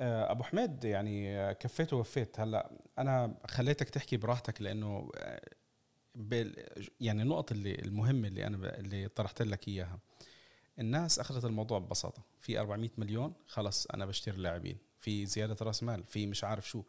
آه 0.00 0.30
أبو 0.30 0.42
حميد 0.42 0.84
يعني 0.84 1.38
آه، 1.38 1.52
كفيت 1.52 1.92
ووفيت. 1.92 2.40
هلأ 2.40 2.70
أنا 2.98 3.34
خليتك 3.46 3.90
تحكي 3.90 4.16
براحتك 4.16 4.62
لأنه 4.62 5.10
بال 6.14 6.66
يعني 7.00 7.22
النقط 7.22 7.52
اللي 7.52 7.74
المهمة 7.74 8.28
اللي 8.28 8.46
أنا 8.46 8.78
اللي 8.78 9.08
طرحت 9.08 9.42
لك 9.42 9.68
إياها. 9.68 9.98
الناس 10.78 11.18
أخذت 11.18 11.44
الموضوع 11.44 11.78
ببساطة. 11.78 12.22
في 12.40 12.58
400 12.60 12.90
مليون 12.98 13.34
خلص 13.46 13.86
أنا 13.86 14.06
بشتري 14.06 14.36
اللاعبين. 14.36 14.78
في 15.00 15.26
زيادة 15.26 15.56
رأس 15.62 15.82
مال 15.82 16.04
في 16.04 16.26
مش 16.26 16.44
عارف 16.44 16.68
شو. 16.68 16.82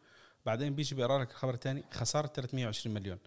بعدين 0.46 0.74
بيجي 0.74 0.94
بيقرأ 0.94 1.18
لك 1.18 1.30
الخبر 1.30 1.54
الثاني 1.54 1.84
خسارة 1.90 2.26
320 2.26 2.94
مليون. 2.94 3.18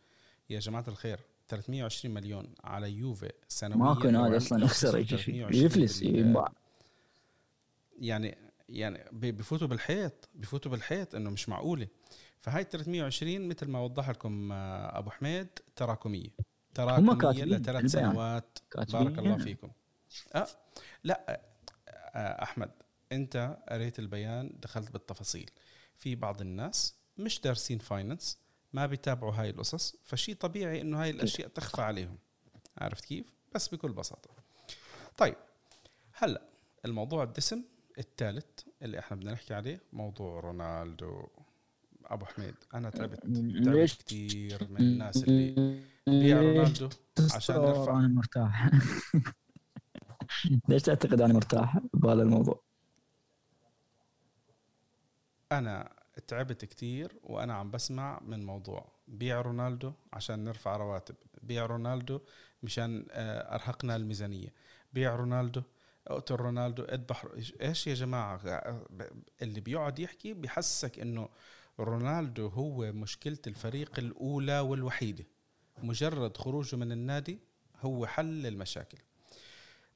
يا 0.49 0.59
جماعة 0.59 0.85
الخير 0.87 1.19
320 1.47 2.13
مليون 2.13 2.53
على 2.63 2.91
يوفي 2.91 3.31
سنويا 3.47 3.77
ماكو 3.77 4.09
نادي 4.09 4.29
لو 4.29 4.37
أصلا 4.37 4.63
يخسر 4.63 4.91
320 4.91 5.65
يفلس 5.65 6.01
ينباع 6.01 6.51
يعني 7.97 8.37
يعني 8.69 9.05
بفوتوا 9.11 9.67
بالحيط 9.67 10.29
بفوتوا 10.35 10.71
بالحيط 10.71 11.15
إنه 11.15 11.29
مش 11.29 11.49
معقولة. 11.49 11.87
فهاي 12.41 12.63
320 12.63 13.47
مثل 13.47 13.67
ما 13.67 13.79
وضح 13.79 14.09
لكم 14.09 14.51
آه، 14.51 14.97
أبو 14.97 15.09
حميد 15.09 15.47
تراكمية. 15.75 16.29
تراكمية 16.73 17.43
لثلاث. 17.45 17.85
سنوات. 17.85 18.57
بارك 18.75 19.19
الله 19.19 19.35
هنا. 19.35 19.43
فيكم. 19.43 19.71
أه 20.35 20.47
لا 21.03 21.41
آه، 21.89 22.43
أحمد 22.43 22.71
أنت 23.11 23.57
قريت 23.69 23.99
البيان 23.99 24.51
دخلت 24.61 24.91
بالتفاصيل. 24.91 25.49
في 25.97 26.15
بعض 26.15 26.41
الناس 26.41 26.95
مش 27.17 27.41
دارسين 27.41 27.77
finance 27.79 28.37
ما 28.73 28.85
بيتابعوا 28.85 29.33
هاي 29.33 29.49
القصص 29.49 29.95
فشي 30.03 30.33
طبيعي 30.33 30.81
إنه 30.81 31.01
هاي 31.03 31.09
الأشياء 31.09 31.47
تخفى 31.47 31.81
عليهم. 31.81 32.17
عرفت 32.77 33.05
كيف؟ 33.05 33.25
بس 33.55 33.67
بكل 33.67 33.91
بساطة. 33.91 34.29
طيب 35.17 35.35
هلأ 36.13 36.41
الموضوع 36.85 37.23
الدسم 37.23 37.63
الثالث 37.97 38.45
اللي 38.81 38.99
إحنا 38.99 39.17
بدنا 39.17 39.31
نحكي 39.31 39.53
عليه 39.53 39.81
موضوع 39.93 40.39
رونالدو. 40.39 41.27
أبو 42.05 42.25
حميد 42.25 42.55
أنا 42.73 42.89
تعبت 42.89 43.19
تعبت 43.65 44.01
كثير 44.01 44.67
من 44.69 44.77
الناس 44.77 45.23
اللي 45.23 45.81
بيع 46.07 46.41
رونالدو 46.41 46.89
عشان 47.35 47.55
نرفع 47.55 47.99
أنا 47.99 48.07
مرتاح. 48.07 48.69
ليش 50.69 50.81
تعتقد 50.81 51.21
أنا 51.21 51.33
مرتاح 51.33 51.77
بهذا 51.93 52.21
الموضوع؟ 52.21 52.63
أنا 55.51 55.91
تعبت 56.27 56.65
كتير 56.65 57.19
وأنا 57.23 57.53
عم 57.53 57.71
بسمع 57.71 58.19
من 58.25 58.45
موضوع 58.45 58.91
بيع 59.07 59.41
رونالدو 59.41 59.93
عشان 60.13 60.43
نرفع 60.43 60.77
رواتب. 60.77 61.15
بيع 61.43 61.65
رونالدو 61.65 62.19
مشان 62.63 63.05
آه، 63.11 63.55
أرهقنا 63.55 63.95
الميزانية. 63.95 64.53
بيع 64.93 65.15
رونالدو 65.15 65.61
اقتل 66.07 66.35
رونالدو 66.35 66.83
اذبح 66.83 67.25
إيش 67.61 67.87
يا 67.87 67.93
جماعة؟ 67.93 68.39
اللي 69.41 69.59
بيقعد 69.59 69.99
يحكي 69.99 70.33
بيحسسك 70.33 70.99
إنه 70.99 71.29
رونالدو 71.79 72.47
هو 72.47 72.91
مشكلة 72.91 73.37
الفريق 73.47 73.99
الأولى 73.99 74.59
والوحيدة. 74.59 75.25
مجرد 75.83 76.37
خروجه 76.37 76.75
من 76.75 76.91
النادي 76.91 77.39
هو 77.81 78.05
حل 78.05 78.45
المشاكل. 78.45 78.97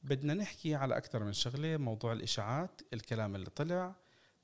بدنا 0.03 0.33
نحكي 0.33 0.75
على 0.75 0.97
أكثر 0.97 1.23
من 1.23 1.33
شغلة 1.33 1.77
موضوع 1.77 2.13
الإشاعات 2.13 2.81
الكلام 2.93 3.35
اللي 3.35 3.49
طلع. 3.49 3.95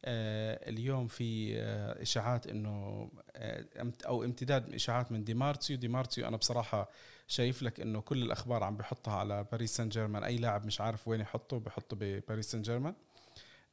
آه، 0.05 0.69
اليوم 0.69 1.07
في 1.07 1.59
آه، 1.59 2.01
إشاعات 2.01 2.47
إنه 2.47 3.09
آه، 3.35 3.65
أو 4.05 4.23
امتداد 4.23 4.73
إشاعات 4.73 5.11
من 5.11 5.23
ديمارتيو 5.23 5.77
ديمارتيو 5.77 6.27
أنا 6.27 6.37
بصراحة 6.37 6.89
شايف 7.27 7.63
لك 7.63 7.79
إنه 7.79 8.01
كل 8.01 8.23
الأخبار 8.23 8.63
عم 8.63 8.77
بحطها 8.77 9.13
على 9.13 9.43
باريس 9.51 9.75
سان 9.77 9.89
جيرمان 9.89 10.23
أي 10.23 10.37
لاعب 10.37 10.65
مش 10.65 10.81
عارف 10.81 11.07
وين 11.07 11.21
يحطه 11.21 11.59
بحطه 11.59 11.97
بباريس 11.99 12.51
سان 12.51 12.61
جيرمان 12.61 12.93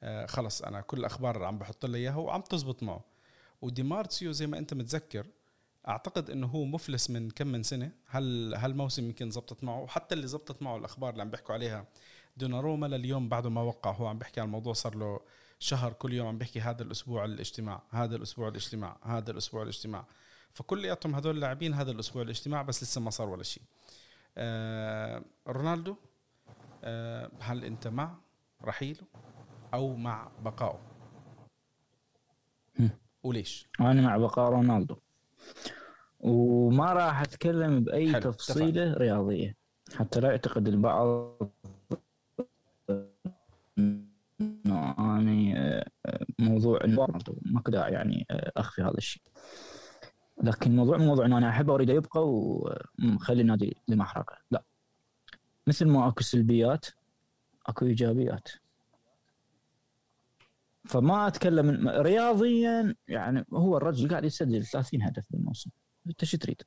آه، 0.03 0.27
خلص 0.27 0.63
أنا 0.63 0.81
كل 0.81 0.99
الأخبار 0.99 1.45
عم 1.45 1.59
بحط 1.59 1.87
له 1.87 1.99
إياها 1.99 2.17
وعم 2.17 2.41
تزبط 2.41 2.83
معه. 2.83 3.05
وديمارتيو 3.63 4.33
زي 4.33 4.47
ما 4.47 4.59
أنت 4.59 4.75
متذكر 4.75 5.27
أعتقد 5.89 6.31
إنه 6.31 6.47
هو 6.47 6.65
مفلس 6.65 7.11
من 7.11 7.31
كم 7.31 7.47
من 7.47 7.63
سنة. 7.63 7.93
هل 8.07 8.55
هالموسم 8.55 9.05
يمكن 9.05 9.31
زبطت 9.31 9.65
معه؟ 9.65 9.81
وحتى 9.81 10.15
اللي 10.15 10.27
زبطت 10.27 10.63
معه 10.63 10.77
الأخبار 10.77 11.11
اللي 11.11 11.23
عم 11.23 11.31
بيحكوا 11.31 11.55
عليها 11.55 11.87
دوناروما 12.37 12.87
لليوم 12.87 13.29
بعده 13.29 13.51
ما 13.51 13.61
وقع. 13.63 13.91
هو 13.91 14.07
عم 14.07 14.19
بيحكي 14.19 14.41
عن 14.41 14.47
الموضوع 14.47 14.73
صار 14.73 14.95
له 14.95 15.21
شهر 15.59 15.93
كل 15.93 16.13
يوم 16.13 16.27
عم 16.27 16.39
بيحكي 16.39 16.61
هذا 16.61 16.83
الأسبوع 16.83 17.25
الاجتماع 17.25 17.83
هذا 17.91 18.17
الأسبوع 18.17 18.49
الاجتماع 18.49 18.97
هذا 19.03 19.31
الأسبوع 19.31 19.63
الاجتماع. 19.63 20.07
فكلياتهم 20.55 21.15
هذول 21.15 21.35
اللاعبين 21.35 21.75
هذا 21.75 21.91
الأسبوع 21.91 22.23
الاجتماع 22.23 22.63
بس 22.63 22.83
لسه 22.83 23.01
ما 23.01 23.11
صار 23.11 23.29
ولا 23.29 23.43
شيء. 23.43 23.63
آه 24.39 25.23
رونالدو 25.49 25.97
آه 26.85 27.31
هل 27.41 27.65
أنت 27.65 27.89
مع 27.89 28.15
رحيله 28.65 29.03
أو 29.75 29.97
مع 29.97 30.31
بقائه. 30.43 30.81
وليش؟ 33.23 33.69
أنا 33.81 34.03
مع 34.03 34.17
بقاء 34.17 34.51
رونالدو. 34.51 34.97
وما 36.21 36.93
راح 36.93 37.21
أتكلم 37.21 37.85
بأي 37.85 38.13
حلو، 38.13 38.33
تفصيلة 38.33 38.95
رياضية. 38.95 39.57
حتى 39.95 40.21
لا 40.21 40.31
يعتقد 40.31 40.69
البعض. 40.69 41.39
انه 44.41 44.95
اني 45.19 45.59
آه، 45.59 45.87
آه، 46.07 46.27
موضوع 46.39 46.81
ماكو 47.43 47.71
داعي 47.71 47.93
يعني 47.93 48.27
آه، 48.31 48.53
أخفي 48.57 48.83
هذا 48.83 48.99
الشيء. 48.99 49.23
لكن 50.43 50.71
الموضوع 50.71 50.97
مو 50.97 51.05
موضوع 51.05 51.27
إنه 51.27 51.39
أنا 51.39 51.49
أحبه 51.49 51.73
واريده 51.73 51.93
يبقى 51.93 52.29
ومخلي 52.29 53.43
النادي 53.43 53.77
لمحرقة. 53.89 54.39
لا. 54.51 54.65
مثل 55.67 55.89
ما 55.89 56.09
أكو 56.09 56.23
سلبيات 56.23 56.87
أكو 57.67 57.87
إيجابيات. 57.87 58.49
فما 60.85 61.27
أتكلم 61.27 61.89
رياضيا 61.89 62.95
يعني 63.09 63.47
هو 63.53 63.77
الرجل 63.77 64.09
قاعد 64.09 64.25
يسجل 64.25 64.67
30 64.67 65.03
هدف 65.03 65.27
بالموسم. 65.31 65.71
أنت 66.07 66.25
شو 66.25 66.37
تريد؟ 66.37 66.63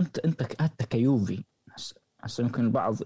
انت 0.00 0.18
أنت 0.18 0.62
حتى 0.62 0.86
كيوفي. 0.86 1.44
هسه 2.20 2.44
يمكن 2.44 2.64
البعض 2.64 2.96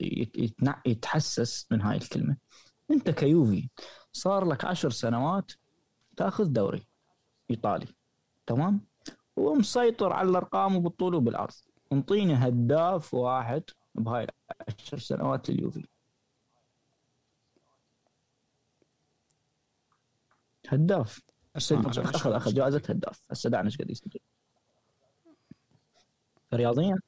يتحسس 0.87 1.66
من 1.70 1.81
هاي 1.81 1.96
الكلمة. 1.96 2.37
أنت 2.90 3.11
كيوفي 3.11 3.68
صار 4.12 4.44
لك 4.44 4.64
عشر 4.64 4.90
سنوات 4.90 5.53
تأخذ 6.16 6.44
دوري 6.44 6.87
إيطالي. 7.51 7.87
تمام؟ 8.46 8.81
ومسيطر 9.37 10.12
على 10.12 10.29
الأرقام 10.31 10.77
وبالطول 10.77 11.14
وبالعرض. 11.14 11.55
انطيني 11.92 12.35
هداف 12.35 13.14
واحد 13.14 13.62
بهاي 13.95 14.27
العشر 14.68 14.99
سنوات 14.99 15.51
اليوفي 15.51 15.87
هداف. 20.68 21.21
اخذ 21.57 22.33
أخذ 22.33 22.55
جائزه 22.55 22.83
هداف. 22.88 23.23
هسه 23.31 23.51
دعنا 23.51 23.66
إيش 23.66 23.79
قد 23.79 23.90
يسجل. 23.90 24.21
رياضيا؟ 26.55 26.99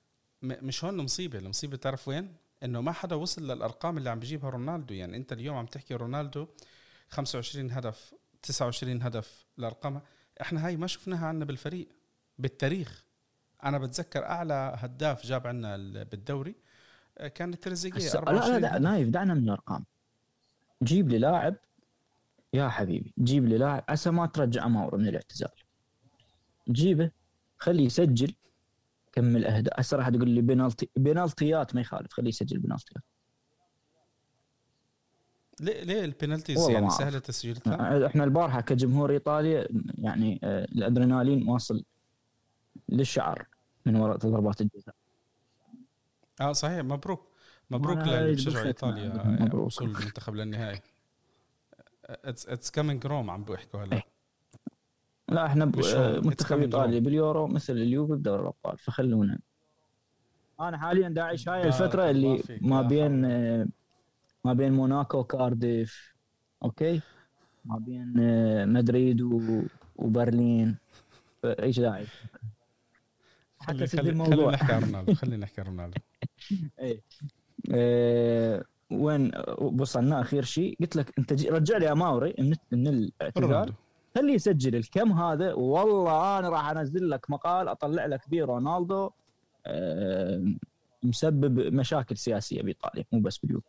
مش 0.43 0.85
هون 0.85 1.01
المصيبة. 1.01 1.39
المصيبة 1.39 1.77
تعرف 1.77 2.09
وين؟ 2.09 2.37
إنه 2.63 2.81
ما 2.81 2.93
حدا 2.93 3.17
وصل 3.17 3.43
للأرقام 3.43 3.99
اللي 3.99 4.11
عم 4.11 4.21
بيجيبها 4.21 4.51
رونالدو. 4.51 4.95
يعني 4.95 5.17
أنت 5.17 5.33
اليوم 5.33 5.57
عم 5.57 5.67
تحكي 5.67 5.95
رونالدو 5.95 6.47
25 7.09 7.71
هدف 7.71 8.15
29 8.43 9.03
هدف 9.03 9.47
الارقام 9.59 10.03
إحنا 10.41 10.67
هاي 10.67 10.77
ما 10.77 10.87
شفناها 10.87 11.27
عنا 11.27 11.45
بالفريق. 11.45 11.89
بالتاريخ 12.39 13.05
أنا 13.65 13.79
بتذكر 13.79 14.25
أعلى 14.25 14.73
هداف 14.79 15.27
جاب 15.27 15.47
عنا 15.47 15.75
ال- 15.75 16.05
بالدوري 16.05 16.55
آه، 17.19 17.29
كان 17.29 17.61
تريزيجيه 17.61 18.09
لا 18.09 18.19
24 18.19 18.55
لا 18.57 18.61
لا. 18.61 18.79
نايف 18.79 19.09
دعنا 19.09 19.35
من 19.35 19.43
الأرقام 19.45 19.85
جيب 20.83 21.09
لي 21.09 21.19
لاعب 21.19 21.57
يا 22.53 22.69
حبيبي 22.69 23.15
جيب 23.19 23.45
لي 23.47 23.59
لاعب 23.59 23.85
عسى 23.89 24.11
ما 24.11 24.27
ترجع 24.27 24.67
ماورو 24.69 24.99
من 24.99 25.09
الاعتزال 25.09 25.49
جيبه 26.69 27.11
خليه 27.59 27.87
يسجل 27.87 28.35
كمل 29.13 29.45
اهداف 29.47 29.73
هسه 29.81 29.97
راح 29.97 30.09
تقول 30.09 30.29
لي 30.31 30.41
بنالتي 30.41 30.91
بنالتيات 30.97 31.75
ما 31.75 31.81
يخالف 31.81 32.13
خليه 32.13 32.29
يسجل 32.29 32.59
بنالتيات 32.59 33.03
ليه 35.61 35.83
ليه 35.85 36.05
ال 36.05 36.10
penalties 36.10 36.59
والله 36.59 36.73
يعني. 36.73 36.91
سهلة 36.91 37.19
تسجيلها؟ 37.19 38.07
إحنا 38.07 38.25
البارحة 38.25 38.61
كجمهور 38.61 39.11
إيطاليا 39.11 39.69
يعني 39.99 40.41
آه، 40.45 40.65
الأدرينالين 40.65 41.49
واصل 41.49 41.85
للشعر 42.89 43.47
من 43.87 43.97
وراء 43.97 44.17
ضربات 44.17 44.61
الجزاء 44.61 44.95
آه 46.41 46.53
صحيح 46.53 46.79
مبروك 46.79 47.29
مبروك 47.71 47.99
الختم 47.99 48.67
ايطاليا. 48.67 49.49
آه،. 49.53 49.57
وصول 49.57 49.89
المنتخب 49.89 50.35
للنهائي 50.35 50.81
it's 52.05 52.49
it's 52.49 52.71
coming 52.71 53.07
Rome 53.07 53.31
عم 53.31 53.45
بيحكوا 53.45 53.81
هلا 53.85 53.93
إيه. 53.93 54.03
لا 55.29 55.47
إحنا 55.47 55.73
آه،. 55.95 56.21
منتخب 56.21 56.59
ايطاليا. 56.59 57.01
باليورو 57.01 57.47
مثل 57.47 57.73
اليوفي 57.73 58.13
بدوري 58.13 58.43
الأبطال 58.43 58.79
فخلونا 58.79 59.39
أنا 60.61 60.79
حاليا 60.79 61.09
داعش 61.09 61.49
هاي 61.49 61.75
الفترة 61.75 62.35
اللي 62.35 62.59
ما 62.61 62.83
بين. 62.83 63.25
آه، 63.25 63.67
ما 64.45 64.53
بين 64.53 64.73
موناكو 64.73 65.19
وكارديف 65.19 66.15
okay 66.63 67.01
ما 67.65 67.79
بين 67.79 68.15
آه، 68.21 68.65
مدريد 68.65 69.23
و- 69.23 69.63
وبرلين 69.97 70.77
إيش 71.45 71.81
داعي 71.81 72.07
حتى 73.65 73.77
خلي 73.77 73.87
سد 73.87 73.99
خلي 73.99 74.09
خلينا 74.09 74.25
الموضوع. 74.25 74.53
نحكي 74.53 74.73
عن 74.73 74.83
رونالدو 74.83 75.15
خلينا 75.15 75.37
نحكي 75.37 75.61
عن 75.61 75.67
رونالدو. 75.67 76.01
إيه. 76.81 77.01
آه، 77.75 78.65
وين 78.91 79.33
وصلنا 79.59 80.21
أخير 80.21 80.43
شيء. 80.45 80.77
قلت 80.81 80.97
لك 80.97 81.13
أنت 81.19 81.33
رجع 81.47 81.77
لي 81.77 81.93
اماوري 81.93 82.35
من 82.39 82.55
من 82.73 82.89
الاعتذار. 82.89 83.73
خليه 84.15 84.35
يسجل 84.35 84.77
الكم 84.77 85.13
هذا؟ 85.13 85.53
والله 85.55 86.39
أنا 86.39 86.49
راح 86.49 86.71
أنزل 86.71 87.11
لك 87.11 87.31
مقال 87.31 87.69
أطلع 87.69 88.07
لك 88.07 88.23
فيه 88.23 88.45
رونالدو. 88.45 89.11
آه، 89.67 90.45
مسبب 91.03 91.61
مشاكل 91.75 92.17
سياسية 92.17 92.63
بايطاليا 92.63 93.05
مو 93.13 93.21
بس 93.21 93.39
باليوفي. 93.39 93.67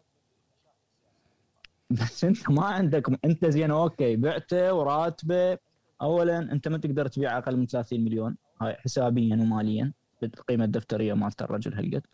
بس 1.89 2.23
أنت 2.23 2.49
ما 2.49 2.65
عندك 2.65 3.25
أنت 3.25 3.45
زين 3.45 3.71
أوكي 3.71 4.15
بعته 4.15 4.73
وراتبه. 4.73 5.57
اولا 6.01 6.39
أنت 6.39 6.67
ما 6.67 6.77
تقدر 6.77 7.07
تبيع 7.07 7.37
أقل 7.37 7.57
من 7.57 7.65
30 7.67 8.03
مليون. 8.05 8.35
هاي 8.61 8.75
حسابيا 8.75 9.35
وماليا 9.35 9.93
بالقيمه 10.21 10.65
الدفترية 10.65 11.13
مالت 11.13 11.41
الرجل 11.41 11.73
هالقد. 11.73 12.05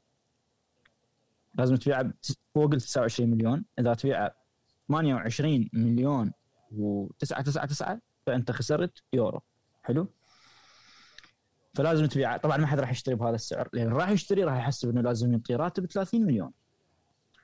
لازم 1.56 1.76
تبيعه 1.76 2.14
فوق 2.56 2.74
ال 2.74 2.82
29 2.82 3.30
مليون. 3.30 3.66
إذا 3.80 3.94
تبيعه 3.94 4.36
28 4.88 5.70
مليون 5.74 6.32
و999 6.72 7.98
فأنت 8.26 8.52
خسرت 8.52 9.04
يورو. 9.14 9.42
حلو؟ 9.84 10.08
فلازم 11.74 12.06
تبيعه. 12.06 12.38
طبعا 12.38 12.58
ما 12.58 12.68
حد 12.68 12.80
راح 12.80 12.92
يشتري 12.92 13.16
بهذا 13.16 13.36
السعر. 13.36 13.70
لأن 13.74 13.88
راح 13.88 14.10
يشتري 14.10 14.44
راح 14.44 14.58
يحسب 14.58 14.90
إنه 14.90 15.02
لازم 15.02 15.34
يعطي 15.34 15.56
راتب 15.56 15.86
30 15.86 16.26
مليون. 16.26 16.52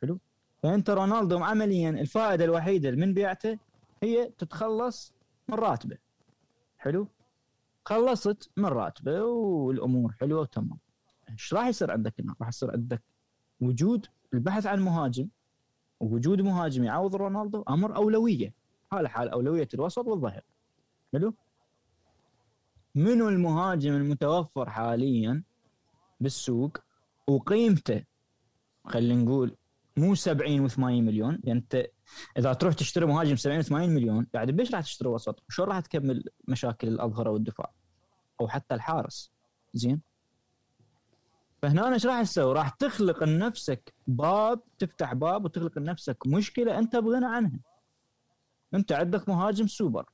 حلو؟ 0.01 0.19
فأنت 0.63 0.89
رونالدو 0.89 1.43
عمليا 1.43 1.89
الفائدة 1.89 2.45
الوحيدة 2.45 2.91
من 2.91 3.13
بيعته 3.13 3.57
هي 4.03 4.31
تتخلص 4.37 5.13
من 5.47 5.55
راتبه. 5.55 5.97
حلو؟ 6.77 7.07
خلصت 7.87 8.49
من 8.57 8.65
راتبه 8.65 9.23
والأمور 9.23 10.11
حلوة 10.11 10.41
وتمام. 10.41 10.79
إيش 11.29 11.53
راح 11.53 11.67
يصير 11.67 11.91
عندك 11.91 12.13
هنا؟ 12.21 12.35
راح 12.41 12.47
يصير 12.47 12.71
عندك 12.71 13.03
وجود 13.61 14.05
البحث 14.33 14.65
عن 14.65 14.79
مهاجم 14.81 15.27
ووجود 15.99 16.41
مهاجم 16.41 16.83
يعوض 16.83 17.15
رونالدو 17.15 17.63
أمر 17.69 17.95
أولوية. 17.95 18.53
حال 18.91 19.07
حال 19.07 19.29
أولوية 19.29 19.67
الوسط 19.73 20.07
والظهير. 20.07 20.43
حلو؟ 21.13 21.33
منو 22.95 23.29
المهاجم 23.29 23.93
المتوفر 23.93 24.69
حاليا 24.69 25.43
بالسوق 26.19 26.77
وقيمته؟ 27.27 28.03
خلينا 28.85 29.23
نقول 29.23 29.55
مو 29.97 30.15
70 30.15 30.69
و80 30.69 30.79
مليون 30.79 31.39
يعني 31.43 31.59
أنت 31.59 31.87
إذا 32.37 32.53
تروح 32.53 32.73
تشتري 32.73 33.05
مهاجم 33.05 33.35
70 33.35 33.63
و80 33.63 33.71
مليون 33.71 34.27
بعد 34.33 34.51
بيش 34.51 34.73
راح 34.73 34.81
تشتري 34.81 35.09
وسط؟ 35.09 35.43
وشلون 35.49 35.67
راح 35.69 35.79
تكمل 35.79 36.23
مشاكل 36.47 36.87
الأظهرة 36.87 37.29
والدفاع؟ 37.29 37.71
أو 38.41 38.47
حتى 38.47 38.75
الحارس. 38.75 39.31
زين؟ 39.73 40.01
فهنا 41.61 41.93
إيش 41.93 42.05
راح 42.05 42.21
تسوي؟ 42.21 42.53
راح 42.53 42.69
تخلق 42.69 43.23
لنفسك 43.23 43.93
باب 44.07 44.61
تفتح 44.79 45.13
باب 45.13 45.45
وتخلق 45.45 45.79
لنفسك 45.79 46.27
مشكلة 46.27 46.79
أنت 46.79 46.95
بغنى 46.95 47.25
عنها. 47.25 47.59
أنت 48.73 48.91
عندك 48.91 49.29
مهاجم 49.29 49.67
سوبر 49.67 50.09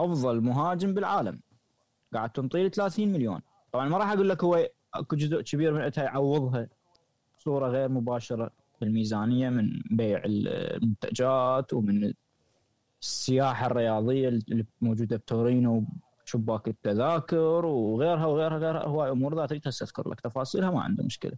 أفضل 0.00 0.40
مهاجم 0.40 0.94
بالعالم. 0.94 1.40
قاعد 2.14 2.30
تنطيه 2.30 2.68
30 2.68 3.08
مليون، 3.08 3.40
طبعا 3.72 3.88
ما 3.88 3.98
راح 3.98 4.12
أقول 4.12 4.28
لك 4.28 4.44
هو 4.44 4.68
أكو 4.94 5.16
جزء 5.16 5.40
كبير 5.40 5.74
من 5.74 5.90
يعوضها 5.96 6.68
صوره 7.38 7.68
غير 7.68 7.88
مباشرة. 7.88 8.50
بالميزانية 8.80 9.48
من 9.48 9.82
بيع 9.90 10.22
المنتجات 10.24 11.72
ومن 11.72 12.12
السياحة 13.02 13.66
الرياضية 13.66 14.28
اللي 14.28 14.66
موجودة 14.80 15.16
بتورينو 15.16 15.84
شباك 16.24 16.68
التذاكر 16.68 17.66
وغيرها 17.66 18.26
وغيرها 18.26 18.58
غيرها 18.58 18.86
هواي 18.86 19.10
أمور 19.10 19.36
ذاتك 19.36 19.66
هسه 19.66 19.84
اذكر 19.84 20.08
لك. 20.08 20.20
تفاصيلها 20.20 20.70
ما 20.70 20.82
عنده 20.82 21.04
مشكلة. 21.04 21.32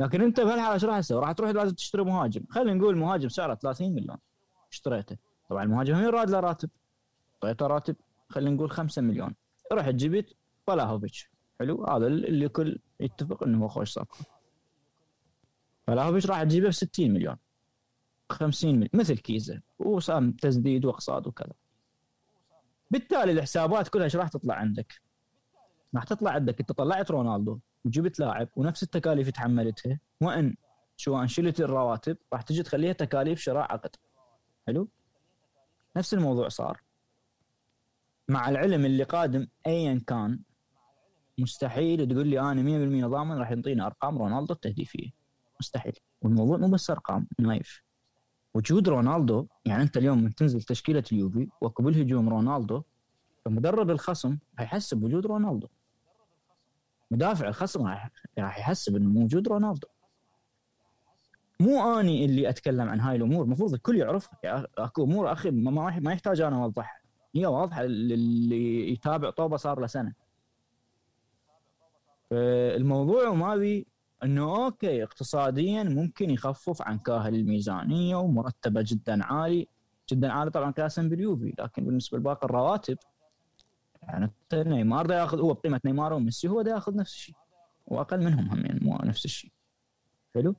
لكن 0.00 0.22
أنت 0.22 0.40
بهالحالة 0.40 0.74
إيش 0.74 0.84
راح 0.84 0.98
تسوي؟ 0.98 1.20
راح 1.20 1.32
تروح 1.32 1.50
لازم 1.50 1.74
تشتري 1.74 2.04
مهاجم. 2.04 2.42
خلينا 2.50 2.74
نقول 2.74 2.96
مهاجم 2.96 3.28
سعره 3.28 3.54
30 3.54 3.94
مليون. 3.94 4.16
اشتريته. 4.72 5.16
طبعا 5.50 5.62
المهاجم 5.62 5.94
هم 5.94 6.08
راد 6.08 6.30
له 6.30 6.40
راتب. 6.40 6.70
اعطيته 7.44 7.66
راتب 7.66 7.96
خلينا 8.28 8.50
نقول 8.50 8.70
5 8.70 9.02
مليون. 9.02 9.34
رحت 9.72 9.94
جبت 9.94 10.34
فلاهوفيتش 10.66 11.30
حلو. 11.60 11.84
هذا 11.84 12.06
اللي 12.06 12.46
الكل 12.46 12.78
يتفق 13.00 13.42
إنه 13.42 13.64
هو 13.64 13.68
خوش 13.68 13.90
صفقه 13.90 14.18
فلاهوفيتش 15.90 16.26
راح 16.26 16.42
تجيبه 16.42 16.68
ب 16.68 16.70
60 16.70 17.10
مليون. 17.10 17.36
50 18.30 18.74
مليون 18.74 18.88
مثل 18.94 19.18
كيزه 19.18 19.60
وسام 19.78 20.32
تسديد 20.32 20.84
واقصاد 20.84 21.26
وكذا. 21.26 21.52
بالتالي 22.90 23.32
الحسابات 23.32 23.88
كلها 23.88 24.04
إيش 24.04 24.16
راح 24.16 24.28
تطلع 24.28 24.54
عندك؟ 24.54 25.00
راح 25.94 26.04
تطلع 26.04 26.30
عندك. 26.30 26.60
أنت 26.60 26.72
طلعت 26.72 27.10
رونالدو 27.10 27.58
وجبت 27.84 28.20
لاعب 28.20 28.48
ونفس 28.56 28.82
التكاليف 28.82 29.30
تحملتها. 29.30 30.00
وأن 30.20 30.56
سواء 30.96 31.26
شلت 31.26 31.60
الرواتب 31.60 32.16
راح 32.32 32.42
تجي 32.42 32.62
تخليها 32.62 32.92
تكاليف 32.92 33.40
شراء 33.40 33.72
عقد. 33.72 33.96
حلو؟ 34.66 34.88
نفس 35.96 36.14
الموضوع 36.14 36.48
صار. 36.48 36.80
مع 38.28 38.48
العلم 38.48 38.84
اللي 38.84 39.04
قادم 39.04 39.46
ايا 39.66 40.00
كان 40.06 40.40
مستحيل 41.38 42.08
تقول 42.08 42.26
لي 42.26 42.40
أنا 42.40 42.62
100% 42.62 43.06
ضامن 43.06 43.38
راح 43.38 43.50
ينطيني 43.50 43.82
أرقام 43.82 44.18
رونالدو 44.18 44.54
التهديفية. 44.54 45.19
مستحيل. 45.60 45.92
والموضوع 46.22 46.56
مو 46.56 46.68
بس 46.68 46.90
أرقام 46.90 47.26
نايف 47.38 47.82
وجود 48.54 48.88
رونالدو 48.88 49.46
يعني 49.64 49.82
أنت 49.82 49.96
اليوم 49.96 50.22
من 50.24 50.34
تنزل 50.34 50.62
تشكيلة 50.62 51.04
اليوفي 51.12 51.48
وأكو 51.60 51.82
بالهجوم 51.82 52.28
رونالدو 52.28 52.82
فمدرب 53.44 53.90
الخصم 53.90 54.38
هيحسب 54.58 54.96
بوجود 54.96 55.26
رونالدو. 55.26 55.68
مدافع 57.10 57.48
الخصم 57.48 57.86
راح 58.38 58.58
يحسب 58.58 58.96
إنه 58.96 59.08
موجود 59.08 59.48
رونالدو. 59.48 59.88
مو 61.60 62.00
أني 62.00 62.24
اللي 62.24 62.48
أتكلم 62.48 62.88
عن 62.88 63.00
هاي 63.00 63.16
الأمور 63.16 63.44
المفروض 63.44 63.74
الكل 63.74 63.96
يعرفها. 63.96 64.66
أكو 64.78 65.04
أمور 65.04 65.32
أخي 65.32 65.50
ما, 65.50 66.00
ما 66.00 66.12
يحتاج 66.12 66.40
أنا 66.40 66.64
أوضحها. 66.64 67.00
هي 67.34 67.46
واضحة 67.46 67.82
للي 67.82 68.92
يتابع 68.92 69.30
طوبة 69.30 69.56
صار 69.56 69.80
له 69.80 69.86
سنة. 69.86 70.12
فالموضوع 72.30 73.32
ما 73.32 73.56
بي 73.56 73.86
انه 74.24 74.64
okay 74.64 75.02
اقتصاديا 75.02 75.82
ممكن 75.82 76.30
يخفف 76.30 76.82
عن 76.82 76.98
كاهل 76.98 77.34
الميزانية 77.34 78.16
ومرتبه 78.16 78.84
جدا 78.86 79.24
عالي. 79.24 79.68
جدا 80.10 80.32
عالي 80.32 80.50
طبعا 80.50 80.70
قياسا 80.70 81.02
باليوفي 81.02 81.54
لكن 81.58 81.84
بالنسبة 81.84 82.18
لباقي 82.18 82.44
الرواتب 82.44 82.98
يعني 84.02 84.30
نيمار 84.54 85.06
دا 85.06 85.14
ياخذ 85.14 85.40
هو 85.40 85.52
بقيمة 85.54 85.80
نيمار 85.84 86.12
وميسي 86.12 86.48
هو 86.48 86.62
دا 86.62 86.70
ياخذ 86.70 86.96
نفس 86.96 87.12
الشيء 87.12 87.34
وأقل 87.86 88.20
منهم 88.24 88.48
هم 88.48 88.66
يعني 88.66 88.80
مو 88.82 88.98
نفس 89.04 89.24
الشيء. 89.24 89.50
حلو؟ 90.34 90.54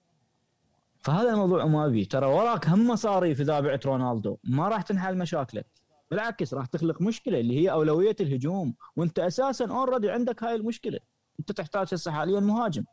فهذا 1.01 1.31
الموضوع 1.33 1.65
ما 1.65 1.87
بي 1.87 2.05
ترى 2.05 2.25
وراك 2.25 2.69
هم 2.69 2.87
مصاريف 2.87 3.41
اذا 3.41 3.59
بعت 3.59 3.85
رونالدو 3.85 4.37
ما 4.43 4.67
راح 4.67 4.81
تنحل 4.81 5.17
مشاكلك. 5.17 5.65
بالعكس 6.11 6.53
راح 6.53 6.65
تخلق 6.65 7.01
مشكلة 7.01 7.39
اللي 7.39 7.59
هي 7.59 7.71
أولوية 7.71 8.15
الهجوم 8.19 8.73
وأنت 8.95 9.19
أساسا 9.19 9.65
already 9.65 10.11
عندك 10.11 10.43
هاي 10.43 10.55
المشكلة. 10.55 10.99
أنت 11.39 11.51
تحتاج 11.51 11.93
هسه 11.93 12.11
حاليا 12.11 12.39
مهاجم. 12.39 12.85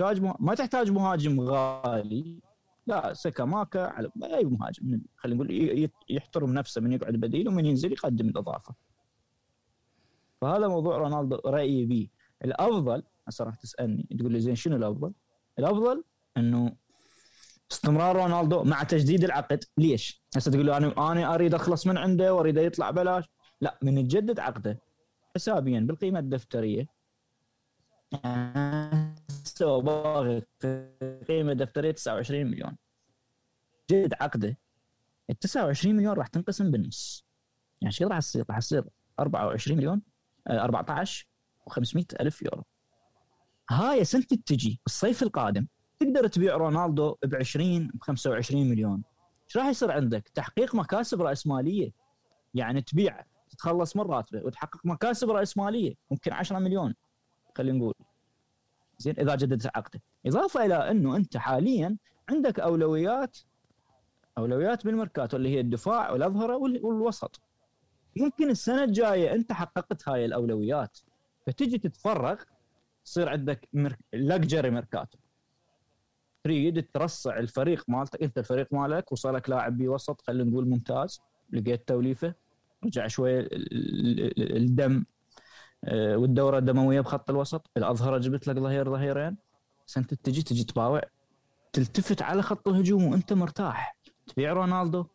تحتاج 0.00 0.22
مه... 0.22 0.34
ما 0.40 0.54
تحتاج 0.54 0.90
مهاجم 0.90 1.40
غالي. 1.40 2.40
لا 2.86 3.12
سكاماكا 3.14 3.80
على 3.80 4.10
أي 4.22 4.44
مهاجم 4.44 5.00
خلينا 5.16 5.44
نقول 5.44 5.90
يحترم 6.10 6.52
نفسه 6.52 6.80
من 6.80 6.92
يقعد 6.92 7.14
بديل 7.14 7.48
ومن 7.48 7.66
ينزل 7.66 7.92
يقدم 7.92 8.28
الإضافة. 8.28 8.74
فهذا 10.40 10.68
موضوع 10.68 10.96
رونالدو 10.96 11.36
رأيي 11.46 11.86
به 11.86 12.08
الأفضل 12.44 13.02
هسه 13.28 13.44
راح 13.44 13.54
تسألني 13.54 14.06
تقول 14.18 14.32
لي 14.32 14.40
زين 14.40 14.54
شنو 14.54 14.76
الأفضل؟ 14.76 15.12
الأفضل 15.58 16.04
إنه 16.36 16.76
استمرار 17.72 18.16
رونالدو 18.16 18.62
مع 18.62 18.82
تجديد 18.82 19.24
العقد. 19.24 19.64
ليش؟ 19.78 20.22
هسه 20.36 20.50
تقول 20.50 20.66
له 20.66 20.76
أنا 20.76 21.12
أنا 21.12 21.34
أريد 21.34 21.54
أخلص 21.54 21.86
من 21.86 21.98
عنده 21.98 22.34
وأريد 22.34 22.56
يطلع 22.56 22.90
بلاش. 22.90 23.24
لا 23.60 23.78
من 23.82 24.08
تجدد 24.08 24.40
عقده 24.40 24.78
حسابيا 25.34 25.80
بالقيمة 25.80 26.18
الدفترية. 26.18 26.86
سوى 29.60 29.82
باغي 29.82 30.42
قيمة 31.28 31.52
دفترية 31.52 31.90
29 31.90 32.46
مليون. 32.46 32.76
جدد 33.90 34.14
عقده. 34.20 34.58
ال 35.30 35.38
29 35.38 35.96
مليون 35.96 36.14
راح 36.14 36.26
تنقسم 36.26 36.70
بالنص. 36.70 37.26
يعني 37.80 37.92
شو 37.92 38.06
راح 38.06 38.18
تصير؟ 38.18 38.44
راح 38.50 38.58
تصير 38.58 38.84
24 39.18 39.76
مليون 39.78 40.02
14 40.50 41.26
و500 41.70 42.04
ألف 42.20 42.42
يورو. 42.42 42.62
هاي 43.70 44.04
سنه 44.04 44.22
تجي 44.22 44.80
الصيف 44.86 45.22
القادم. 45.22 45.66
تقدر 45.98 46.26
تبيع 46.26 46.56
رونالدو 46.56 47.16
ب 47.24 47.34
20 47.34 47.88
ب 47.88 48.02
25 48.02 48.70
مليون. 48.70 49.02
إيش 49.46 49.56
راح 49.56 49.66
يصير 49.66 49.90
عندك؟ 49.90 50.28
تحقيق 50.28 50.74
مكاسب 50.74 51.22
رأسمالية. 51.22 51.90
يعني 52.54 52.82
تبيع 52.82 53.24
تتخلص 53.50 53.96
من 53.96 54.02
راتبه 54.02 54.44
وتحقق 54.44 54.80
مكاسب 54.84 55.30
رأسمالية. 55.30 55.94
ممكن 56.10 56.32
10 56.32 56.58
مليون 56.58 56.94
خلينا 57.56 57.78
نقول. 57.78 57.94
زين 59.00 59.14
إذا 59.18 59.34
جددت 59.34 59.66
عقده 59.76 60.00
إضافة 60.26 60.64
إلى 60.64 60.90
أنه 60.90 61.16
أنت 61.16 61.36
حاليا 61.36 61.96
عندك 62.28 62.60
أولويات 62.60 63.38
أولويات 64.38 64.84
بالميركاتو 64.84 65.36
اللي 65.36 65.48
هي 65.48 65.60
الدفاع 65.60 66.10
والأظهرة 66.10 66.56
والوسط. 66.56 67.40
ممكن 68.16 68.50
السنة 68.50 68.84
الجاية 68.84 69.32
أنت 69.34 69.52
حققت 69.52 70.08
هاي 70.08 70.24
الأولويات 70.24 70.98
فتجي 71.46 71.78
تتفرغ 71.78 72.42
يصير 73.06 73.28
عندك 73.28 73.68
luxury 74.12 74.70
ميركاتو. 74.70 75.18
تريد 76.44 76.86
ترصع 76.94 77.38
الفريق 77.38 77.84
مالتك 77.88 78.22
إنت 78.22 78.38
الفريق 78.38 78.74
مالك 78.74 79.12
وصلك 79.12 79.50
لاعب 79.50 79.78
بوسط 79.78 80.20
خلينا 80.20 80.50
نقول 80.50 80.68
ممتاز 80.68 81.20
لقيت 81.50 81.88
توليفة 81.88 82.34
رجع 82.84 83.06
شوية 83.06 83.48
الدم 84.38 85.04
والدورة 85.88 86.58
الدموية 86.58 87.00
بخط 87.00 87.30
الوسط. 87.30 87.70
الأظهرة 87.76 88.18
جبت 88.18 88.48
لك 88.48 88.58
ظهير 88.58 88.90
ظهيرين. 88.90 89.36
بس 89.86 89.98
انت 89.98 90.14
تجي 90.14 90.42
تجي 90.42 90.64
تباوع. 90.64 91.02
تلتفت 91.72 92.22
على 92.22 92.42
خط 92.42 92.68
الهجوم 92.68 93.04
وأنت 93.04 93.32
مرتاح. 93.32 93.96
تبيع 94.26 94.52
رونالدو. 94.52 95.06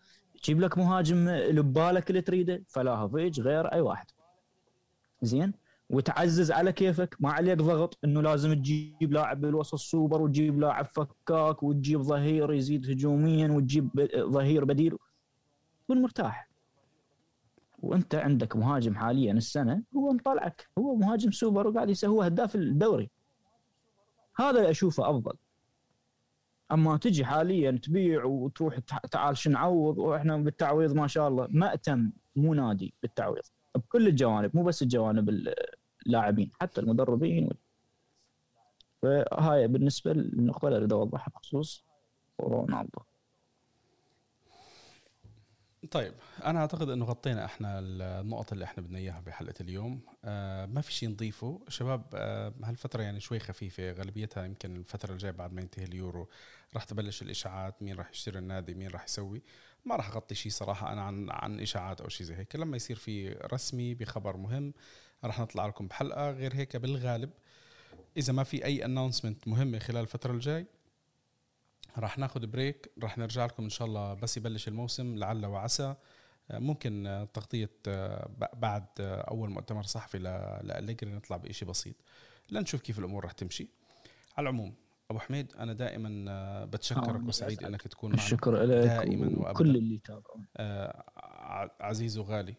تجيب 0.44 0.60
لك 0.60 0.78
مهاجم 0.78 1.30
لبالك 1.30 2.10
اللي 2.10 2.22
تريده. 2.22 2.64
فلاهوفيتش 2.68 3.40
غير 3.40 3.74
أي 3.74 3.82
واحد. 3.82 4.06
زين؟ 5.22 5.54
وتعزز 5.90 6.52
على 6.52 6.72
كيفك. 6.72 7.16
ما 7.20 7.32
عليك 7.32 7.58
ضغط 7.58 7.98
إنه 8.06 8.22
لازم 8.22 8.54
تجيب 8.54 9.14
لاعب 9.14 9.42
بالوسط 9.42 9.76
سوبر 9.76 10.22
وتجيب 10.22 10.60
لاعب 10.60 10.86
فكاك 10.86 11.64
وتجيب 11.64 12.02
ظهير 12.02 12.54
يزيد 12.54 12.90
هجوميا 12.90 13.52
وتجيب 13.52 13.90
ظهير 14.18 14.66
بديل. 14.66 14.98
تكون 15.84 16.02
مرتاح. 16.02 16.50
وانت 17.86 18.16
عندك 18.16 18.56
مهاجم 18.56 18.96
حاليا 18.96 19.34
السنة 19.34 19.84
هو 19.96 20.12
مطلعك. 20.12 20.70
هو 20.78 20.96
مهاجم 20.96 21.32
سوبر 21.32 21.68
وقاعد 21.68 21.90
يسوي 21.90 22.10
هو 22.10 22.22
هداف 22.22 22.56
الدوري. 22.56 23.10
هذا 24.38 24.70
أشوفه 24.70 25.10
أفضل. 25.10 25.34
أما 26.72 26.98
تجي 26.98 27.26
حاليا 27.26 27.72
تبيع 27.72 28.24
وتروح 28.24 28.80
تعال 29.12 29.38
شو 29.38 29.50
نعوض؟ 29.50 29.98
وإحنا 29.98 30.38
بالتعويض 30.38 30.94
ما 30.94 31.08
شاء 31.08 31.28
الله. 31.28 31.48
مأتم 31.52 32.12
مو 32.36 32.54
نادي 32.54 32.94
بالتعويض. 33.02 33.44
بكل 33.76 34.08
الجوانب 34.08 34.58
مو 34.58 34.64
بس 34.64 34.82
الجوانب 34.82 35.54
اللاعبين 36.06 36.52
حتى 36.62 36.82
المدربين 36.82 37.50
فهاي 39.02 39.68
بالنسبة 39.68 40.14
للنقطة 40.14 40.68
اللي 40.68 40.78
أريد 40.78 40.94
أوضحها 40.94 41.32
بخصوص 41.36 41.86
رونالدو 42.42 43.00
طيب 45.92 46.14
أنا 46.46 46.60
أعتقد 46.60 46.90
إنه 46.90 47.06
غطينا 47.06 47.46
إحنا 47.46 47.80
النقط 47.80 48.52
اللي 48.54 48.66
إحنا 48.66 48.84
بدنا 48.84 48.98
إياها 48.98 49.20
بحلقة 49.20 49.54
اليوم. 49.62 50.02
آه 50.26 50.66
ما 50.66 50.82
في 50.82 50.94
شيء 50.94 51.10
نضيفه. 51.10 51.62
شباب 51.68 52.04
آه 52.14 52.54
هالفترة 52.64 53.04
يعني 53.04 53.20
شوي 53.20 53.40
خفيفة. 53.40 53.92
غالبيتها 53.92 54.46
يمكن 54.46 54.76
الفترة 54.76 55.12
الجاية 55.14 55.32
بعد 55.32 55.54
ما 55.54 55.62
ينتهي 55.62 55.84
اليورو 55.86 56.30
راح 56.74 56.84
تبلش 56.84 57.22
الإشاعات 57.22 57.84
مين 57.84 57.96
راح 57.96 58.10
يشتري 58.10 58.40
النادي 58.40 58.74
مين 58.74 58.90
راح 58.90 59.04
يسوي. 59.04 59.42
ما 59.86 59.96
راح 59.96 60.10
أغطي 60.10 60.36
شيء 60.36 60.52
صراحة 60.52 60.94
أنا 60.94 61.02
عن 61.02 61.30
عن 61.30 61.60
إشاعات 61.60 62.02
أو 62.02 62.10
شيء 62.10 62.28
زي 62.28 62.36
هيك. 62.36 62.56
لما 62.56 62.76
يصير 62.76 62.96
في 62.96 63.30
رسمي 63.54 63.94
بخبر 63.94 64.38
مهم 64.38 64.74
راح 65.24 65.40
نطلع 65.40 65.66
لكم 65.66 65.88
بحلقة. 65.88 66.32
غير 66.32 66.56
هيك 66.56 66.78
بالغالب 66.78 67.30
إذا 68.18 68.34
ما 68.34 68.44
في 68.44 68.66
أي 68.66 68.86
announcement 68.86 69.48
مهمه 69.48 69.80
خلال 69.80 70.02
الفترة 70.02 70.32
الجاي 70.34 70.66
راح 71.98 72.18
ناخذ 72.18 72.48
break 72.48 72.92
راح 73.04 73.18
نرجع 73.18 73.46
لكم 73.46 73.64
إن 73.64 73.70
شاء 73.70 73.88
الله 73.88 74.14
بس 74.14 74.38
يبلش 74.38 74.68
الموسم 74.68 75.16
لعل 75.16 75.46
وعسى. 75.46 75.96
ممكن 76.50 77.28
تغطية 77.34 77.70
بعد 78.54 78.86
أول 79.00 79.50
مؤتمر 79.50 79.84
صحفي 79.84 80.18
لأليجري 80.64 81.12
نطلع 81.12 81.38
بشيء 81.38 81.68
بسيط. 81.68 81.96
لنشوف 82.50 82.82
كيف 82.82 83.00
الأمور 83.00 83.24
راح 83.24 83.32
تمشي. 83.32 83.68
على 84.38 84.44
العموم 84.44 84.76
أبو 85.10 85.20
حميد 85.20 85.54
أنا 85.54 85.74
دائما 85.74 86.66
بتشكرك 86.66 87.22
آه 87.22 87.28
وسعيد 87.28 87.64
أنك 87.64 87.82
تكون 87.82 88.10
معنا. 88.10 88.24
الشكر 88.24 88.64
لك 88.64 88.70
دائما 88.70 89.40
وأبدا. 89.40 89.60
كل 89.60 89.76
اللي 89.76 89.96
يتابعون 89.96 90.46
آه 90.58 91.04
عزيز 91.80 92.18
وغالي. 92.18 92.56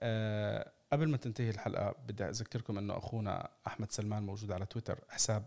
آه 0.00 0.72
قبل 0.92 1.08
ما 1.08 1.16
تنتهي 1.16 1.50
الحلقة 1.50 1.94
بدي 2.06 2.24
أذكركم 2.24 2.78
أنه 2.78 2.98
أخونا 2.98 3.48
أحمد 3.66 3.92
سلمان 3.92 4.22
موجود 4.22 4.52
على 4.52 4.66
تويتر 4.66 4.98
حساب 5.08 5.44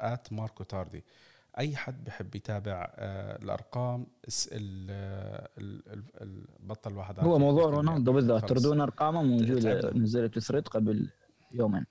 at 0.00 0.32
ماركو 0.32 0.64
تاردي 0.64 1.04
أي 1.58 1.76
حد 1.76 2.04
بحب 2.04 2.34
يتابع 2.36 2.92
آه 2.96 3.36
الأرقام 3.36 4.06
بطل 6.60 6.96
واحد 6.96 7.20
هو 7.20 7.38
موضوع 7.38 7.70
رونالدو 7.70 8.12
بالذات. 8.12 8.48
تردون 8.48 8.80
أرقامه 8.80 9.22
موجوده 9.22 9.90
نزلت 9.90 10.38
thread 10.38 10.68
قبل 10.68 11.10
يومين. 11.54 11.86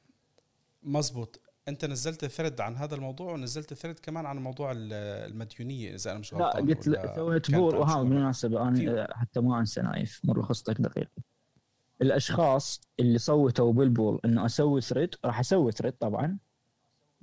مزبوط 0.83 1.41
أنت 1.67 1.85
نزلت 1.85 2.25
thread 2.25 2.61
عن 2.61 2.75
هذا 2.75 2.95
الموضوع 2.95 3.33
ونزلت 3.33 3.73
thread 3.73 3.99
كمان 3.99 4.25
عن 4.25 4.37
موضوع 4.37 4.71
المديونية 4.75 5.95
إذا 5.95 6.11
أنا 6.11 6.19
مش 6.19 6.33
غلطان 6.33 6.65
لا 6.65 6.73
قلت 6.73 7.15
سويت 7.15 7.51
poll. 7.51 7.75
وها 7.75 8.03
بالمناسبة 8.03 8.67
أنا 8.67 9.07
حتى 9.11 9.39
ما 9.39 9.59
أنسى 9.59 9.81
نايف 9.81 10.21
مرة 10.23 10.41
خصتك 10.41 10.81
دقيقة. 10.81 11.23
الأشخاص 12.01 12.81
اللي 12.99 13.17
صوتوا 13.17 13.73
بال 13.73 13.89
poll 13.89 14.19
إنه 14.25 14.45
أسوي 14.45 14.81
thread 14.81 15.15
راح 15.25 15.39
أسوي 15.39 15.71
thread 15.71 15.93
طبعا. 15.93 16.37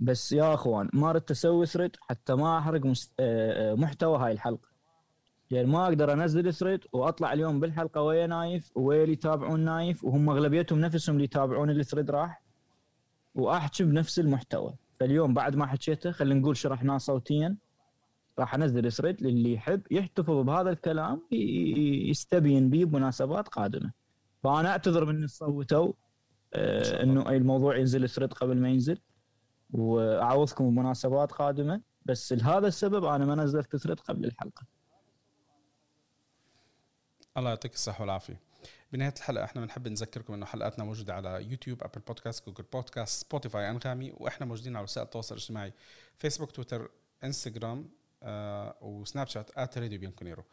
بس 0.03 0.33
يا 0.33 0.55
أخوان 0.55 0.89
ما 0.93 1.11
اردت 1.11 1.31
أسوي 1.31 1.67
thread 1.67 1.97
حتى 2.01 2.35
ما 2.35 2.59
أحرق 2.59 2.87
مست... 2.87 3.13
آه، 3.21 3.73
آه، 3.73 3.75
محتوى 3.75 4.19
هاي 4.19 4.33
الحلقة. 4.33 4.69
يعني 5.51 5.67
ما 5.67 5.85
أقدر 5.85 6.13
أنزل 6.13 6.55
thread 6.55 6.81
وأطلع 6.93 7.33
اليوم 7.33 7.61
بالحلقة 7.61 8.03
ويا 8.03 8.27
نايف 8.27 8.77
ويا 8.77 9.03
اللي 9.03 9.13
يتابعون 9.13 9.61
نايف 9.61 10.05
وهم 10.05 10.31
أغلبيتهم 10.31 10.81
نفسهم 10.81 11.15
اللي 11.15 11.25
يتابعون 11.25 11.71
ال 11.71 11.76
thread 11.76 12.11
راح 12.11 12.43
وأحكي 13.35 13.85
بنفس 13.85 14.19
المحتوى. 14.19 14.75
فاليوم 15.01 15.35
بعد 15.35 15.57
ما 15.57 15.67
حكيته 15.67 16.11
خلينا 16.11 16.41
نقول 16.41 16.57
شرحناه 16.57 16.99
صوتيا 16.99 17.57
راح 18.39 18.55
أنزل 18.55 18.93
thread 18.93 19.23
للي 19.23 19.53
يحب 19.53 19.83
يحتفظ 19.91 20.37
بهذا 20.37 20.71
الكلام 20.71 21.23
يستبين 22.11 22.71
به 22.71 22.85
بمناسبات 22.85 23.49
قادمة. 23.49 23.93
فأنا 24.43 24.69
أعتذر 24.69 25.05
من 25.05 25.27
صوتوا 25.27 25.93
آه 26.55 27.03
إنه 27.03 27.29
الموضوع 27.31 27.77
ينزل 27.77 28.09
thread 28.09 28.33
قبل 28.33 28.57
ما 28.57 28.69
ينزل. 28.69 28.99
واعوضكم 29.73 30.71
بمناسبات 30.71 31.33
قادمة 31.33 31.81
بس 32.07 32.33
لهذا 32.33 32.67
السبب 32.67 33.05
أنا 33.05 33.25
ما 33.25 33.35
نزلت 33.35 33.77
thread 33.77 34.01
قبل 34.01 34.25
الحلقة. 34.25 34.67
الله 37.37 37.49
يعطيك 37.49 37.75
الصحة 37.75 38.01
والعافية. 38.01 38.41
بنهاية 38.93 39.15
الحلقة 39.17 39.45
إحنا 39.45 39.61
بنحب 39.61 39.89
نذكركم 39.89 40.35
إنه 40.35 40.47
حلقاتنا 40.47 40.85
موجودة 40.85 41.15
على 41.15 41.45
يوتيوب 41.51 41.83
أبل 41.83 42.01
بودكاست 42.01 42.47
جوجل 42.47 42.65
بودكاست 42.73 43.27
سبوتيفاي 43.27 43.71
أنغامي 43.71 44.13
وإحنا 44.17 44.47
موجودين 44.47 44.77
على 44.77 44.85
وسائل 44.85 45.07
التواصل 45.07 45.35
الاجتماعي 45.35 45.73
فيسبوك 46.19 46.51
تويتر 46.51 46.91
إنستغرام 47.25 47.89
آه 48.23 48.75
وسناب 48.81 49.27
شات 49.27 49.51
at 49.51 49.79
راديو 49.79 49.99
بيانكونيرو 49.99 50.45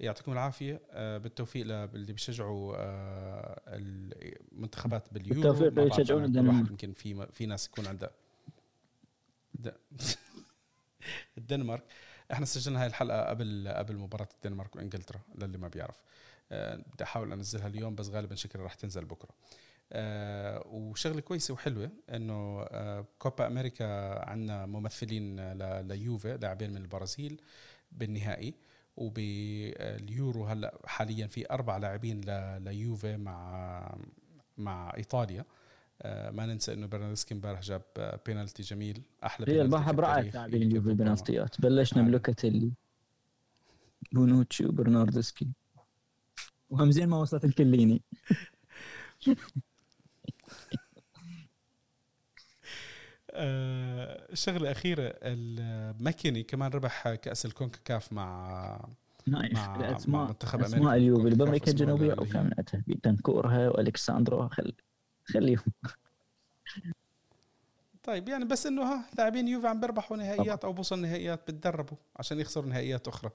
يعطيكم 0.00 0.32
العافية. 0.32 0.80
آه 0.90 1.18
بالتوفيق 1.18 1.66
للي 1.66 2.12
بيشجعوا 2.12 2.74
آه 2.76 3.60
المنتخبات 3.66 5.12
باليورو. 5.12 5.40
بالتوفيق 5.40 5.68
بيشجعون 5.68 6.36
يمكن 6.36 6.92
في 6.92 7.26
في 7.32 7.46
ناس 7.46 7.66
يكون 7.66 7.86
عندها 7.86 8.10
الدنمارك. 11.38 11.84
إحنا 12.32 12.46
سجلنا 12.46 12.80
هاي 12.82 12.86
الحلقة 12.86 13.24
قبل 13.24 13.68
قبل 13.76 13.96
مباراة 13.96 14.28
الدنمارك 14.34 14.76
وإنجلترا 14.76 15.20
للي 15.38 15.58
ما 15.58 15.68
بيعرف. 15.68 16.00
أه 16.52 16.76
بدي 16.76 17.04
أحاول 17.04 17.32
أنزلها 17.32 17.66
اليوم 17.66 17.94
بس 17.94 18.08
غالبا 18.08 18.34
شكلها 18.34 18.64
راح 18.64 18.74
تنزل 18.74 19.04
بكرة. 19.04 19.30
أه 19.92 20.62
وشغلة 20.66 21.20
كويسة 21.20 21.54
وحلوة 21.54 21.90
إنه 22.10 22.62
أه 22.62 23.06
كوبا 23.18 23.46
أمريكا 23.46 24.18
عندنا 24.30 24.66
ممثلين 24.66 25.52
ليوفي 25.80 26.36
لاعبين 26.36 26.70
من 26.70 26.76
البرازيل 26.76 27.40
بالنهائي 27.92 28.54
وباليورو 28.96 30.44
هلأ 30.46 30.80
حاليا 30.86 31.26
في 31.26 31.50
أربع 31.50 31.76
لاعبين 31.76 32.20
ليوفي 32.58 33.16
مع 33.16 33.96
مع 34.58 34.92
إيطاليا. 34.96 35.40
آه، 35.40 35.44
ما 36.04 36.46
ننسى 36.46 36.72
إنه 36.72 36.86
برناردسكي 36.86 37.34
امبارح 37.34 37.60
جاب 37.60 37.82
آه، 37.96 38.20
بينالتي 38.26 38.62
جميل 38.62 39.02
أحلى 39.24 39.46
بينالتي 39.46 39.92
برعاية 39.92 40.14
التاريخ. 40.18 40.34
لاعبين 40.34 40.62
اليوفي 40.62 40.78
ربما. 40.78 40.92
بالبنالتيات 40.94 41.60
بلشنا 41.60 42.02
آه. 42.02 42.06
بلوكاتيلي 42.06 42.72
بونوتشي 44.12 44.66
وبرناردسكي 44.66 45.48
وهمزين 46.70 47.08
ما 47.08 47.16
وصلت 47.20 47.44
لكيليني 47.44 48.02
آه، 53.30 54.34
شغله 54.34 54.70
اخيره 54.70 55.14
ماكيني 55.22 56.42
كمان 56.42 56.70
ربح 56.70 57.14
كأس 57.14 57.46
الكونكاكاف 57.46 58.12
مع 58.12 58.88
نايف 59.26 59.52
مع- 59.54 59.98
مع 60.08 60.26
منتخب 60.28 60.60
أمريكا 60.64 60.94
اليوفي 60.94 61.22
بالكونكاكاف 61.22 61.38
بامريكا 61.44 61.64
اسمها 61.70 61.80
الجنوبيه 61.82 62.12
اللي 62.12 62.24
هي- 62.24 62.28
وكاملتها 62.30 62.82
بيتنكور 62.86 63.68
وأليكس 63.68 64.12
ساندرو 64.12 64.48
خل 64.48 64.72
خليهم. 65.32 65.64
طيب 68.02 68.28
يعني 68.28 68.44
بس 68.44 68.66
إنه 68.66 68.82
ها 68.82 69.04
لاعبين 69.18 69.48
يوفي 69.48 69.66
عم 69.66 69.80
بيربحوا 69.80 70.16
نهائيات 70.16 70.64
أو 70.64 70.72
بوصل 70.72 70.98
نهائيات 71.00 71.50
بتدربوا 71.50 71.96
عشان 72.16 72.40
يخسروا 72.40 72.66
نهائيات 72.66 73.08
أخرى. 73.08 73.30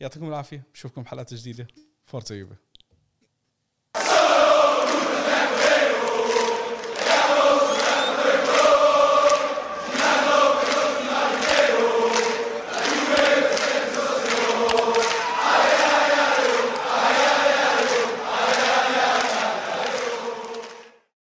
يعطيكم 0.00 0.28
العافية. 0.28 0.62
بشوفكم 0.74 1.02
بحلقات 1.02 1.34
جديدة. 1.34 1.66
forza 2.06 2.34
يوفي. 2.34 2.54